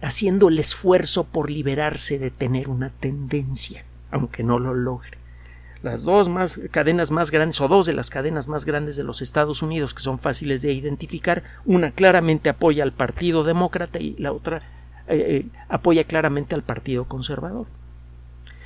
haciendo 0.00 0.48
el 0.48 0.58
esfuerzo 0.60 1.24
por 1.24 1.50
liberarse 1.50 2.18
de 2.18 2.30
tener 2.30 2.68
una 2.68 2.90
tendencia, 2.90 3.84
aunque 4.10 4.44
no 4.44 4.58
lo 4.58 4.74
logre 4.74 5.24
las 5.84 6.02
dos 6.02 6.30
más, 6.30 6.58
cadenas 6.70 7.10
más 7.10 7.30
grandes 7.30 7.60
o 7.60 7.68
dos 7.68 7.84
de 7.84 7.92
las 7.92 8.08
cadenas 8.08 8.48
más 8.48 8.64
grandes 8.64 8.96
de 8.96 9.04
los 9.04 9.20
Estados 9.20 9.60
Unidos 9.62 9.92
que 9.92 10.02
son 10.02 10.18
fáciles 10.18 10.62
de 10.62 10.72
identificar, 10.72 11.42
una 11.66 11.90
claramente 11.90 12.48
apoya 12.48 12.82
al 12.82 12.92
Partido 12.92 13.44
Demócrata 13.44 13.98
y 13.98 14.16
la 14.16 14.32
otra 14.32 14.62
eh, 15.06 15.46
apoya 15.68 16.04
claramente 16.04 16.54
al 16.54 16.62
Partido 16.62 17.04
Conservador. 17.04 17.66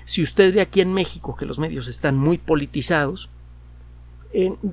Si 0.09 0.23
usted 0.23 0.55
ve 0.55 0.63
aquí 0.63 0.81
en 0.81 0.95
México 0.95 1.37
que 1.37 1.45
los 1.45 1.59
medios 1.59 1.87
están 1.87 2.17
muy 2.17 2.39
politizados, 2.39 3.29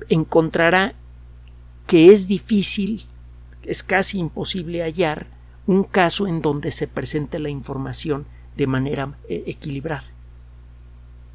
encontrará 0.08 0.94
que 1.86 2.10
es 2.10 2.26
difícil, 2.26 3.04
es 3.62 3.82
casi 3.82 4.18
imposible 4.18 4.82
hallar 4.82 5.26
un 5.66 5.84
caso 5.84 6.26
en 6.26 6.40
donde 6.40 6.70
se 6.70 6.88
presente 6.88 7.38
la 7.38 7.50
información 7.50 8.24
de 8.56 8.66
manera 8.66 9.18
eh, 9.28 9.44
equilibrada. 9.46 10.06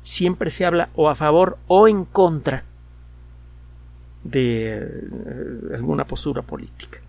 Siempre 0.02 0.50
se 0.50 0.66
habla 0.66 0.90
o 0.96 1.08
a 1.08 1.14
favor 1.14 1.60
o 1.68 1.88
en 1.88 2.04
contra 2.06 2.64
de 4.24 4.80
eh, 4.80 5.76
alguna 5.76 6.08
postura 6.08 6.42
política. 6.42 7.02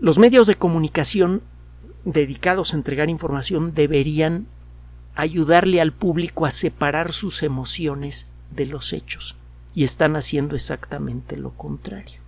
Los 0.00 0.18
medios 0.18 0.48
de 0.48 0.56
comunicación 0.56 1.42
dedicados 2.12 2.72
a 2.72 2.76
entregar 2.76 3.10
información 3.10 3.74
deberían 3.74 4.46
ayudarle 5.14 5.80
al 5.80 5.92
público 5.92 6.46
a 6.46 6.50
separar 6.50 7.12
sus 7.12 7.42
emociones 7.42 8.28
de 8.50 8.66
los 8.66 8.92
hechos 8.92 9.36
y 9.74 9.84
están 9.84 10.16
haciendo 10.16 10.54
exactamente 10.54 11.36
lo 11.36 11.50
contrario. 11.50 12.20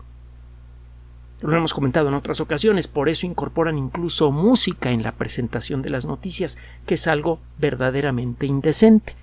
Lo 1.41 1.57
hemos 1.57 1.73
comentado 1.73 2.09
en 2.09 2.15
otras 2.15 2.41
ocasiones, 2.41 2.87
por 2.87 3.09
eso 3.09 3.27
incorporan 3.27 3.79
incluso 3.79 4.31
música 4.31 4.91
en 4.91 5.03
la 5.03 5.13
presentación 5.13 5.81
de 5.81 5.89
las 5.89 6.05
noticias, 6.05 6.59
que 6.87 6.95
es 6.95 7.07
algo 7.07 7.41
verdaderamente 7.59 8.45
indecente. 8.45 9.15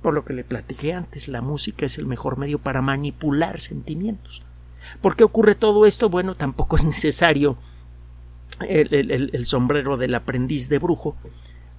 Por 0.00 0.14
lo 0.14 0.24
que 0.24 0.32
le 0.32 0.44
platiqué 0.44 0.94
antes, 0.94 1.28
la 1.28 1.42
música 1.42 1.84
es 1.84 1.98
el 1.98 2.06
mejor 2.06 2.38
medio 2.38 2.58
para 2.58 2.80
manipular 2.80 3.60
sentimientos. 3.60 4.42
¿Por 5.02 5.16
qué 5.16 5.24
ocurre 5.24 5.54
todo 5.54 5.84
esto? 5.84 6.08
Bueno, 6.08 6.34
tampoco 6.34 6.76
es 6.76 6.86
necesario 6.86 7.58
el, 8.60 9.46
sombrero 9.46 9.96
del 9.96 10.14
aprendiz 10.14 10.68
de 10.68 10.78
brujo 10.78 11.16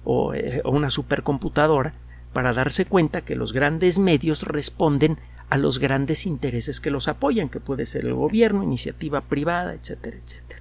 o, 0.04 0.34
eh, 0.34 0.60
o 0.64 0.70
una 0.70 0.90
supercomputadora 0.90 1.94
para 2.32 2.52
darse 2.52 2.84
cuenta 2.84 3.22
que 3.22 3.36
los 3.36 3.52
grandes 3.52 3.98
medios 3.98 4.42
responden 4.42 5.18
a 5.48 5.58
los 5.58 5.78
grandes 5.78 6.26
intereses 6.26 6.80
que 6.80 6.90
los 6.90 7.08
apoyan, 7.08 7.48
que 7.48 7.60
puede 7.60 7.86
ser 7.86 8.04
el 8.04 8.14
gobierno, 8.14 8.62
iniciativa 8.62 9.20
privada, 9.22 9.74
etcétera, 9.74 10.16
etcétera. 10.16 10.60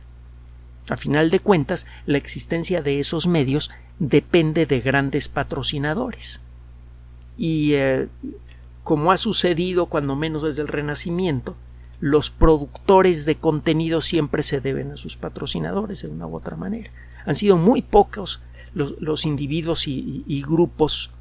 A 0.89 0.97
final 0.97 1.31
de 1.31 1.39
cuentas, 1.39 1.87
la 2.05 2.17
existencia 2.17 2.81
de 2.81 2.99
esos 2.99 3.25
medios 3.27 3.71
depende 3.97 4.65
de 4.65 4.81
grandes 4.81 5.29
patrocinadores. 5.29 6.41
Y 7.37 7.73
eh, 7.73 8.07
como 8.83 9.11
ha 9.11 9.17
sucedido 9.17 9.87
cuando 9.87 10.15
menos 10.15 10.43
desde 10.43 10.61
el 10.61 10.67
Renacimiento, 10.67 11.55
los 11.99 12.29
productores 12.29 13.25
de 13.25 13.35
contenido 13.35 14.01
siempre 14.01 14.43
se 14.43 14.61
deben 14.61 14.91
a 14.91 14.97
sus 14.97 15.17
patrocinadores 15.17 16.01
de 16.01 16.09
una 16.09 16.27
u 16.27 16.35
otra 16.35 16.55
manera. 16.55 16.91
Han 17.25 17.35
sido 17.35 17.57
muy 17.57 17.81
pocos 17.81 18.41
los, 18.73 19.25
individuos 19.25 19.87
y 19.87 20.43
grupos 20.45 21.11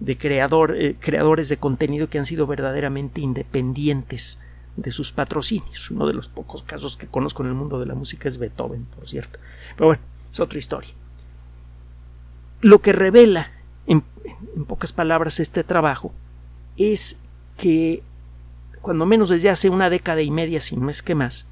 de 0.00 0.18
creador, 0.18 0.76
eh, 0.76 0.96
creadores 0.98 1.48
de 1.48 1.56
contenido 1.56 2.08
que 2.08 2.18
han 2.18 2.24
sido 2.24 2.46
verdaderamente 2.46 3.20
independientes 3.20 4.40
de 4.76 4.90
sus 4.90 5.12
patrocinios. 5.12 5.90
Uno 5.90 6.06
de 6.06 6.12
los 6.12 6.28
pocos 6.28 6.62
casos 6.62 6.96
que 6.96 7.06
conozco 7.06 7.42
en 7.42 7.48
el 7.48 7.54
mundo 7.54 7.78
de 7.78 7.86
la 7.86 7.94
música 7.94 8.28
es 8.28 8.38
Beethoven, 8.38 8.84
por 8.84 9.08
cierto. 9.08 9.38
Pero 9.74 9.88
bueno, 9.88 10.02
es 10.30 10.40
otra 10.40 10.58
historia. 10.58 10.90
Lo 12.60 12.80
que 12.80 12.92
revela, 12.92 13.52
en, 13.86 14.02
en 14.54 14.64
pocas 14.64 14.92
palabras, 14.92 15.40
este 15.40 15.64
trabajo 15.64 16.12
es 16.76 17.18
que, 17.56 18.02
cuando 18.86 19.04
menos 19.04 19.30
desde 19.30 19.50
hace 19.50 19.68
una 19.68 19.90
década 19.90 20.22
y 20.22 20.30
media, 20.30 20.60
sin 20.60 20.80
más 20.80 21.02
que 21.02 21.16
más, 21.16 21.48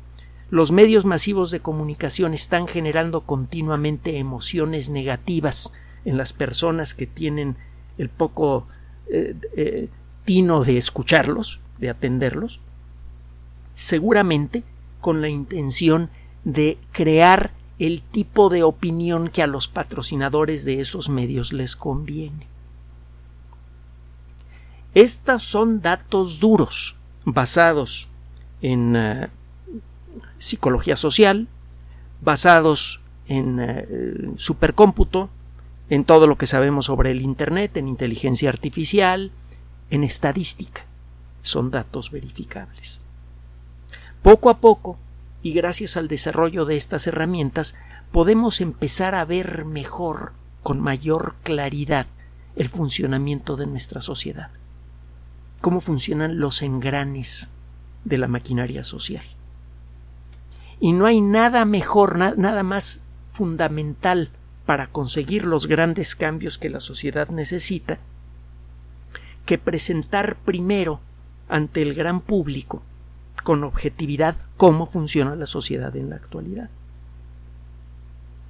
los 0.50 0.70
medios 0.70 1.04
masivos 1.04 1.50
de 1.50 1.58
comunicación 1.58 2.32
están 2.32 2.68
generando 2.68 3.22
continuamente 3.22 4.18
emociones 4.18 4.88
negativas 4.88 5.72
en 6.04 6.16
las 6.16 6.32
personas 6.32 6.94
que 6.94 7.08
tienen 7.08 7.56
el 7.98 8.08
poco 8.08 8.68
eh, 9.08 9.34
eh, 9.56 9.88
tino 10.24 10.62
de 10.62 10.76
escucharlos, 10.76 11.60
de 11.78 11.90
atenderlos, 11.90 12.60
seguramente 13.72 14.62
con 15.00 15.20
la 15.20 15.28
intención 15.28 16.10
de 16.44 16.78
crear 16.92 17.50
el 17.80 18.00
tipo 18.00 18.48
de 18.48 18.62
opinión 18.62 19.28
que 19.28 19.42
a 19.42 19.48
los 19.48 19.66
patrocinadores 19.66 20.64
de 20.64 20.78
esos 20.78 21.08
medios 21.08 21.52
les 21.52 21.74
conviene. 21.74 22.46
Estos 24.94 25.42
son 25.42 25.80
datos 25.80 26.38
duros, 26.38 26.94
basados 27.24 28.08
en 28.62 28.96
eh, 28.96 29.28
psicología 30.38 30.96
social, 30.96 31.48
basados 32.20 33.00
en 33.26 34.34
supercómputo, 34.36 35.30
en 35.88 36.04
todo 36.04 36.26
lo 36.26 36.36
que 36.36 36.46
sabemos 36.46 36.86
sobre 36.86 37.10
el 37.10 37.20
Internet, 37.22 37.76
en 37.76 37.88
inteligencia 37.88 38.48
artificial, 38.48 39.32
en 39.90 40.04
estadística. 40.04 40.84
Son 41.42 41.70
datos 41.70 42.10
verificables. 42.10 43.00
Poco 44.22 44.48
a 44.48 44.58
poco, 44.58 44.98
y 45.42 45.52
gracias 45.52 45.96
al 45.96 46.08
desarrollo 46.08 46.64
de 46.64 46.76
estas 46.76 47.06
herramientas, 47.06 47.76
podemos 48.12 48.60
empezar 48.60 49.14
a 49.14 49.24
ver 49.24 49.64
mejor, 49.64 50.32
con 50.62 50.80
mayor 50.80 51.34
claridad, 51.42 52.06
el 52.56 52.68
funcionamiento 52.68 53.56
de 53.56 53.66
nuestra 53.66 54.00
sociedad. 54.00 54.50
Cómo 55.64 55.80
funcionan 55.80 56.40
los 56.40 56.60
engranes 56.60 57.48
de 58.04 58.18
la 58.18 58.28
maquinaria 58.28 58.84
social. 58.84 59.24
Y 60.78 60.92
no 60.92 61.06
hay 61.06 61.22
nada 61.22 61.64
mejor, 61.64 62.18
nada 62.18 62.62
más 62.62 63.00
fundamental 63.30 64.28
para 64.66 64.88
conseguir 64.88 65.46
los 65.46 65.66
grandes 65.66 66.16
cambios 66.16 66.58
que 66.58 66.68
la 66.68 66.80
sociedad 66.80 67.30
necesita 67.30 67.98
que 69.46 69.56
presentar 69.56 70.36
primero 70.36 71.00
ante 71.48 71.80
el 71.80 71.94
gran 71.94 72.20
público 72.20 72.82
con 73.42 73.64
objetividad 73.64 74.36
cómo 74.58 74.84
funciona 74.84 75.34
la 75.34 75.46
sociedad 75.46 75.96
en 75.96 76.10
la 76.10 76.16
actualidad. 76.16 76.68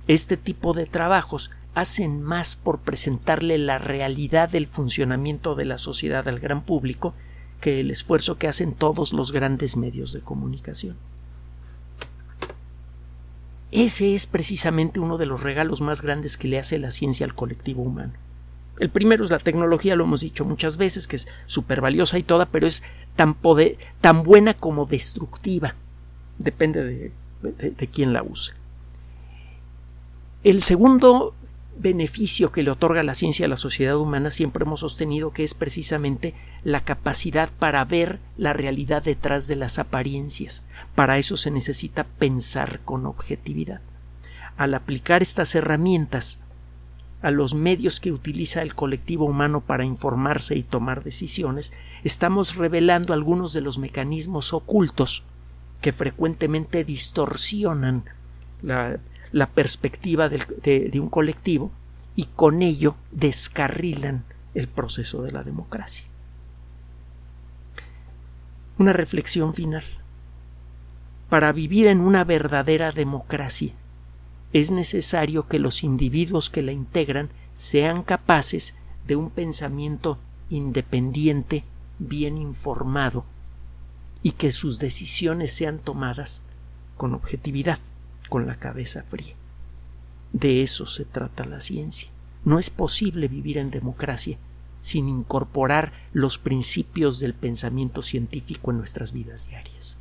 Este 0.09 0.37
tipo 0.37 0.75
de 0.75 0.87
trabajos 0.87 1.53
hacen 1.75 2.22
más 2.22 2.57
por 2.57 2.79
presentarle 2.81 3.59
la 3.59 3.79
realidad 3.79 4.49
del 4.49 4.66
funcionamiento 4.66 5.55
de 5.55 5.64
la 5.64 5.79
sociedad 5.79 6.27
al 6.29 6.41
gran 6.41 6.62
público 6.62 7.14
que 7.61 7.81
el 7.81 7.91
esfuerzo 7.91 8.39
que 8.39 8.49
hacen 8.49 8.75
todos 8.75 9.12
los 9.12 9.33
grandes 9.33 9.77
medios 9.77 10.12
de 10.12 10.20
comunicación. 10.20 10.97
Ese 13.72 14.14
es 14.14 14.27
precisamente 14.27 15.01
uno 15.01 15.18
de 15.18 15.27
los 15.27 15.43
regalos 15.43 15.81
más 15.81 16.01
grandes 16.01 16.37
que 16.37 16.47
le 16.47 16.59
hace 16.59 16.79
la 16.79 16.93
ciencia 16.93 17.27
al 17.27 17.35
colectivo 17.35 17.83
humano. 17.83 18.12
El 18.79 18.91
primero 18.91 19.25
es 19.25 19.31
la 19.31 19.39
tecnología, 19.39 19.97
lo 19.97 20.05
hemos 20.05 20.20
dicho 20.20 20.45
muchas 20.45 20.77
veces, 20.77 21.09
que 21.09 21.16
es 21.16 21.27
súper 21.47 21.81
valiosa 21.81 22.18
y 22.18 22.22
toda, 22.22 22.47
pero 22.47 22.66
es 22.66 22.85
tan, 23.16 23.37
tan 24.01 24.22
buena 24.22 24.55
como 24.55 24.85
destructiva. 24.85 25.75
Depende 26.39 26.85
de, 26.85 27.12
de 27.70 27.87
quién 27.89 28.12
la 28.12 28.22
use. 28.22 28.53
El 30.45 30.61
segundo 30.61 31.35
beneficio 31.77 32.53
que 32.53 32.62
le 32.62 32.70
otorga 32.70 33.03
la 33.03 33.14
ciencia 33.14 33.47
a 33.47 33.49
la 33.49 33.57
sociedad 33.57 33.97
humana 33.97 34.31
siempre 34.31 34.64
hemos 34.64 34.81
sostenido 34.81 35.33
que 35.33 35.45
es 35.45 35.55
precisamente 35.55 36.35
la 36.62 36.85
capacidad 36.85 37.51
para 37.59 37.85
ver 37.85 38.20
la 38.37 38.53
realidad 38.53 39.03
detrás 39.03 39.47
de 39.47 39.57
las 39.57 39.79
apariencias. 39.79 40.62
Para 40.95 41.18
eso 41.18 41.37
se 41.37 41.51
necesita 41.51 42.05
pensar 42.05 42.81
con 42.85 43.07
objetividad. 43.07 43.81
Al 44.57 44.75
aplicar 44.75 45.22
estas 45.22 45.55
herramientas 45.55 46.41
a 47.22 47.31
los 47.31 47.55
medios 47.55 48.01
que 48.01 48.12
utiliza 48.12 48.62
el 48.62 48.75
colectivo 48.75 49.25
humano 49.25 49.62
para 49.62 49.85
informarse 49.85 50.57
y 50.57 50.62
tomar 50.62 51.03
decisiones, 51.03 51.72
estamos 52.05 52.57
revelando 52.57 53.14
algunos 53.14 53.53
de 53.53 53.62
los 53.62 53.79
mecanismos 53.79 54.53
ocultos 54.53 55.25
que 55.81 55.93
frecuentemente 55.93 56.85
distorsionan 56.85 58.05
la, 58.62 58.99
la 59.35 59.49
perspectiva 59.49 60.28
de, 60.28 61.01
un 61.01 61.09
colectivo 61.09 61.72
y 62.14 62.26
con 62.26 62.62
ello 62.62 62.95
descarrilan 63.11 64.22
el 64.55 64.68
proceso 64.68 65.22
de 65.22 65.32
la 65.32 65.43
democracia. 65.43 66.07
Una 68.78 68.93
reflexión 68.93 69.53
final. 69.53 69.82
Para 71.28 71.51
vivir 71.51 71.89
en 71.89 71.99
una 71.99 72.22
verdadera 72.22 72.93
democracia 72.93 73.72
es 74.53 74.70
necesario 74.70 75.49
que 75.49 75.59
los 75.59 75.82
individuos 75.82 76.49
que 76.49 76.62
la 76.62 76.70
integran 76.70 77.28
sean 77.53 78.05
capaces 78.05 78.76
de 79.05 79.16
un 79.16 79.30
pensamiento 79.30 80.16
independiente, 80.49 81.64
bien 81.99 82.39
informado, 82.39 83.24
y 84.22 84.30
que 84.30 84.53
sus 84.53 84.78
decisiones 84.78 85.53
sean 85.53 85.80
tomadas 85.80 86.43
con 86.97 87.14
objetividad 87.14 87.80
con 88.35 88.49
la 88.49 88.57
cabeza 88.57 89.05
fría. 89.05 89.37
De 90.32 90.64
eso 90.64 90.87
se 90.87 91.05
trata 91.05 91.45
la 91.45 91.61
ciencia. 91.61 92.11
No 92.45 92.59
es 92.59 92.68
posible 92.68 93.28
vivir 93.28 93.59
en 93.59 93.70
democracia 93.70 94.39
sin 94.80 95.09
incorporar 95.09 95.93
los 96.12 96.39
principios 96.39 97.20
del 97.20 97.35
pensamiento 97.35 98.03
científico 98.03 98.72
en 98.72 98.78
nuestras 98.78 99.12
vidas 99.12 99.49
diarias. 99.49 99.99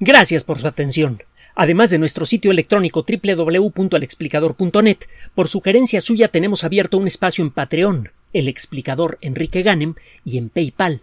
Gracias 0.00 0.44
por 0.44 0.60
su 0.60 0.66
atención. 0.66 1.18
Además 1.54 1.90
de 1.90 1.98
nuestro 1.98 2.24
sitio 2.24 2.50
electrónico 2.50 3.04
www.alexplicador.net, 3.06 4.98
por 5.34 5.48
sugerencia 5.48 6.00
suya 6.00 6.28
tenemos 6.28 6.64
abierto 6.64 6.96
un 6.96 7.06
espacio 7.06 7.44
en 7.44 7.50
Patreon, 7.50 8.12
el 8.32 8.48
explicador 8.48 9.18
Enrique 9.20 9.62
Ganem, 9.62 9.94
y 10.24 10.38
en 10.38 10.48
PayPal, 10.48 11.02